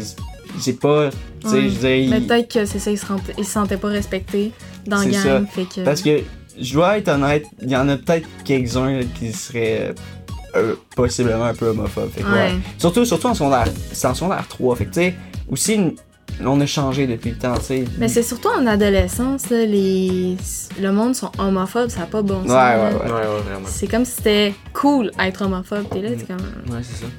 [0.59, 1.09] c'est pas,
[1.41, 3.05] tu sais, je veux dire, il- peut-être que c'est ça, ils se,
[3.37, 4.51] ils se sentaient pas respectés
[4.85, 5.81] dans la C'est gang, fait que...
[5.81, 6.21] parce que
[6.59, 9.93] je dois être honnête, il y en a peut-être quelques-uns qui seraient euh,
[10.55, 12.11] euh, possiblement un peu homophobes.
[12.11, 12.33] Fait que, ouais.
[12.33, 12.53] Ouais.
[12.77, 15.15] Surtout, surtout en secondaire, c'est en secondaire 3, fait que tu sais,
[15.49, 15.95] aussi,
[16.45, 17.85] on a changé depuis le temps, tu sais.
[17.97, 20.37] Mais c'est surtout en adolescence, là, les...
[20.79, 22.51] le monde sont homophobes, ça n'a pas bon sens.
[22.51, 23.61] Ouais, ouais, Ouais.
[23.65, 25.85] C'est comme si c'était cool être homophobe.
[25.91, 26.37] T'es là, t'es comme...
[26.71, 27.11] Ouais, c'est ça.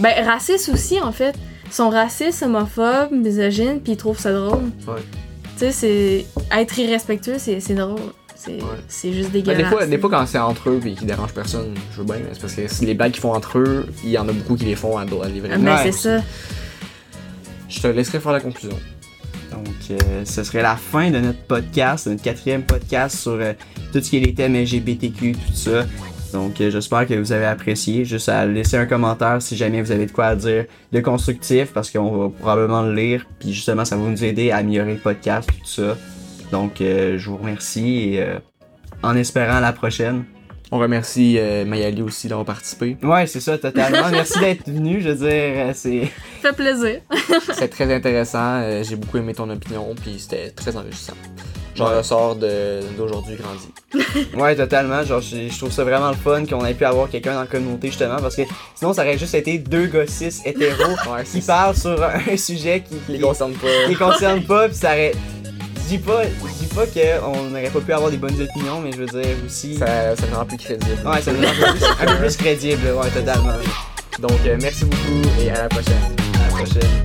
[0.00, 1.34] Ben, raciste aussi, en fait.
[1.66, 4.64] Ils sont racistes, homophobes, misogynes, puis ils trouvent ça drôle.
[4.86, 5.02] Ouais.
[5.54, 6.26] Tu sais, c'est...
[6.52, 8.00] Être irrespectueux, c'est c'est drôle.
[8.36, 8.62] C'est Ouais.
[8.88, 9.58] c'est juste Ben, dégueulasse.
[9.62, 12.16] des, fois, des fois, quand c'est entre eux et qu'ils dérangent personne, je veux bien,
[12.16, 14.32] mais c'est parce que si les blagues qu'ils font entre eux, il y en a
[14.32, 15.30] beaucoup qui les font à, à vrais.
[15.52, 16.20] Ah, ben, c'est ça.
[17.68, 18.78] Je te laisserai faire la conclusion.
[19.52, 23.52] Donc, euh, ce serait la fin de notre podcast, notre quatrième podcast sur euh,
[23.92, 25.84] tout ce qui est les thèmes LGBTQ, tout ça.
[26.34, 28.04] Donc, euh, j'espère que vous avez apprécié.
[28.04, 31.72] Juste à laisser un commentaire si jamais vous avez de quoi à dire de constructif,
[31.72, 33.24] parce qu'on va probablement le lire.
[33.38, 35.96] Puis justement, ça va nous aider à améliorer le podcast, tout ça.
[36.50, 38.38] Donc, euh, je vous remercie et euh,
[39.02, 40.24] en espérant à la prochaine.
[40.72, 42.96] On remercie euh, Mayali aussi d'avoir participé.
[43.02, 44.08] Ouais, c'est ça, totalement.
[44.10, 45.00] Merci d'être venu.
[45.00, 46.10] Je veux dire, c'est.
[46.42, 47.00] Ça fait plaisir.
[47.52, 48.60] C'était très intéressant.
[48.60, 51.14] euh, J'ai beaucoup aimé ton opinion, puis c'était très enrichissant.
[51.74, 51.96] J'en Ouais.
[51.98, 53.68] ressors d'aujourd'hui grandi.
[54.36, 55.02] Ouais, totalement.
[55.04, 57.46] Genre, je, je trouve ça vraiment le fun qu'on ait pu avoir quelqu'un dans la
[57.46, 58.42] communauté, justement, parce que
[58.74, 62.82] sinon, ça aurait juste été deux gars cis hétéros Ouais, qui parlent sur un, sujet
[62.88, 63.66] qui, qui les concerne pas.
[63.84, 65.12] qui les concerne pas, puis ça aurait.
[65.82, 68.90] Je dis pas, je dis pas qu'on n'aurait pas pu avoir des bonnes opinions, mais
[68.92, 69.76] je veux dire aussi.
[69.76, 70.92] Ça, ça me rend plus crédible.
[71.04, 71.40] Ouais, ça un peu
[71.76, 73.52] plus, un peu plus crédible, ouais, totalement.
[74.20, 75.94] Donc, euh, merci beaucoup et à la prochaine.
[76.36, 77.04] À la prochaine.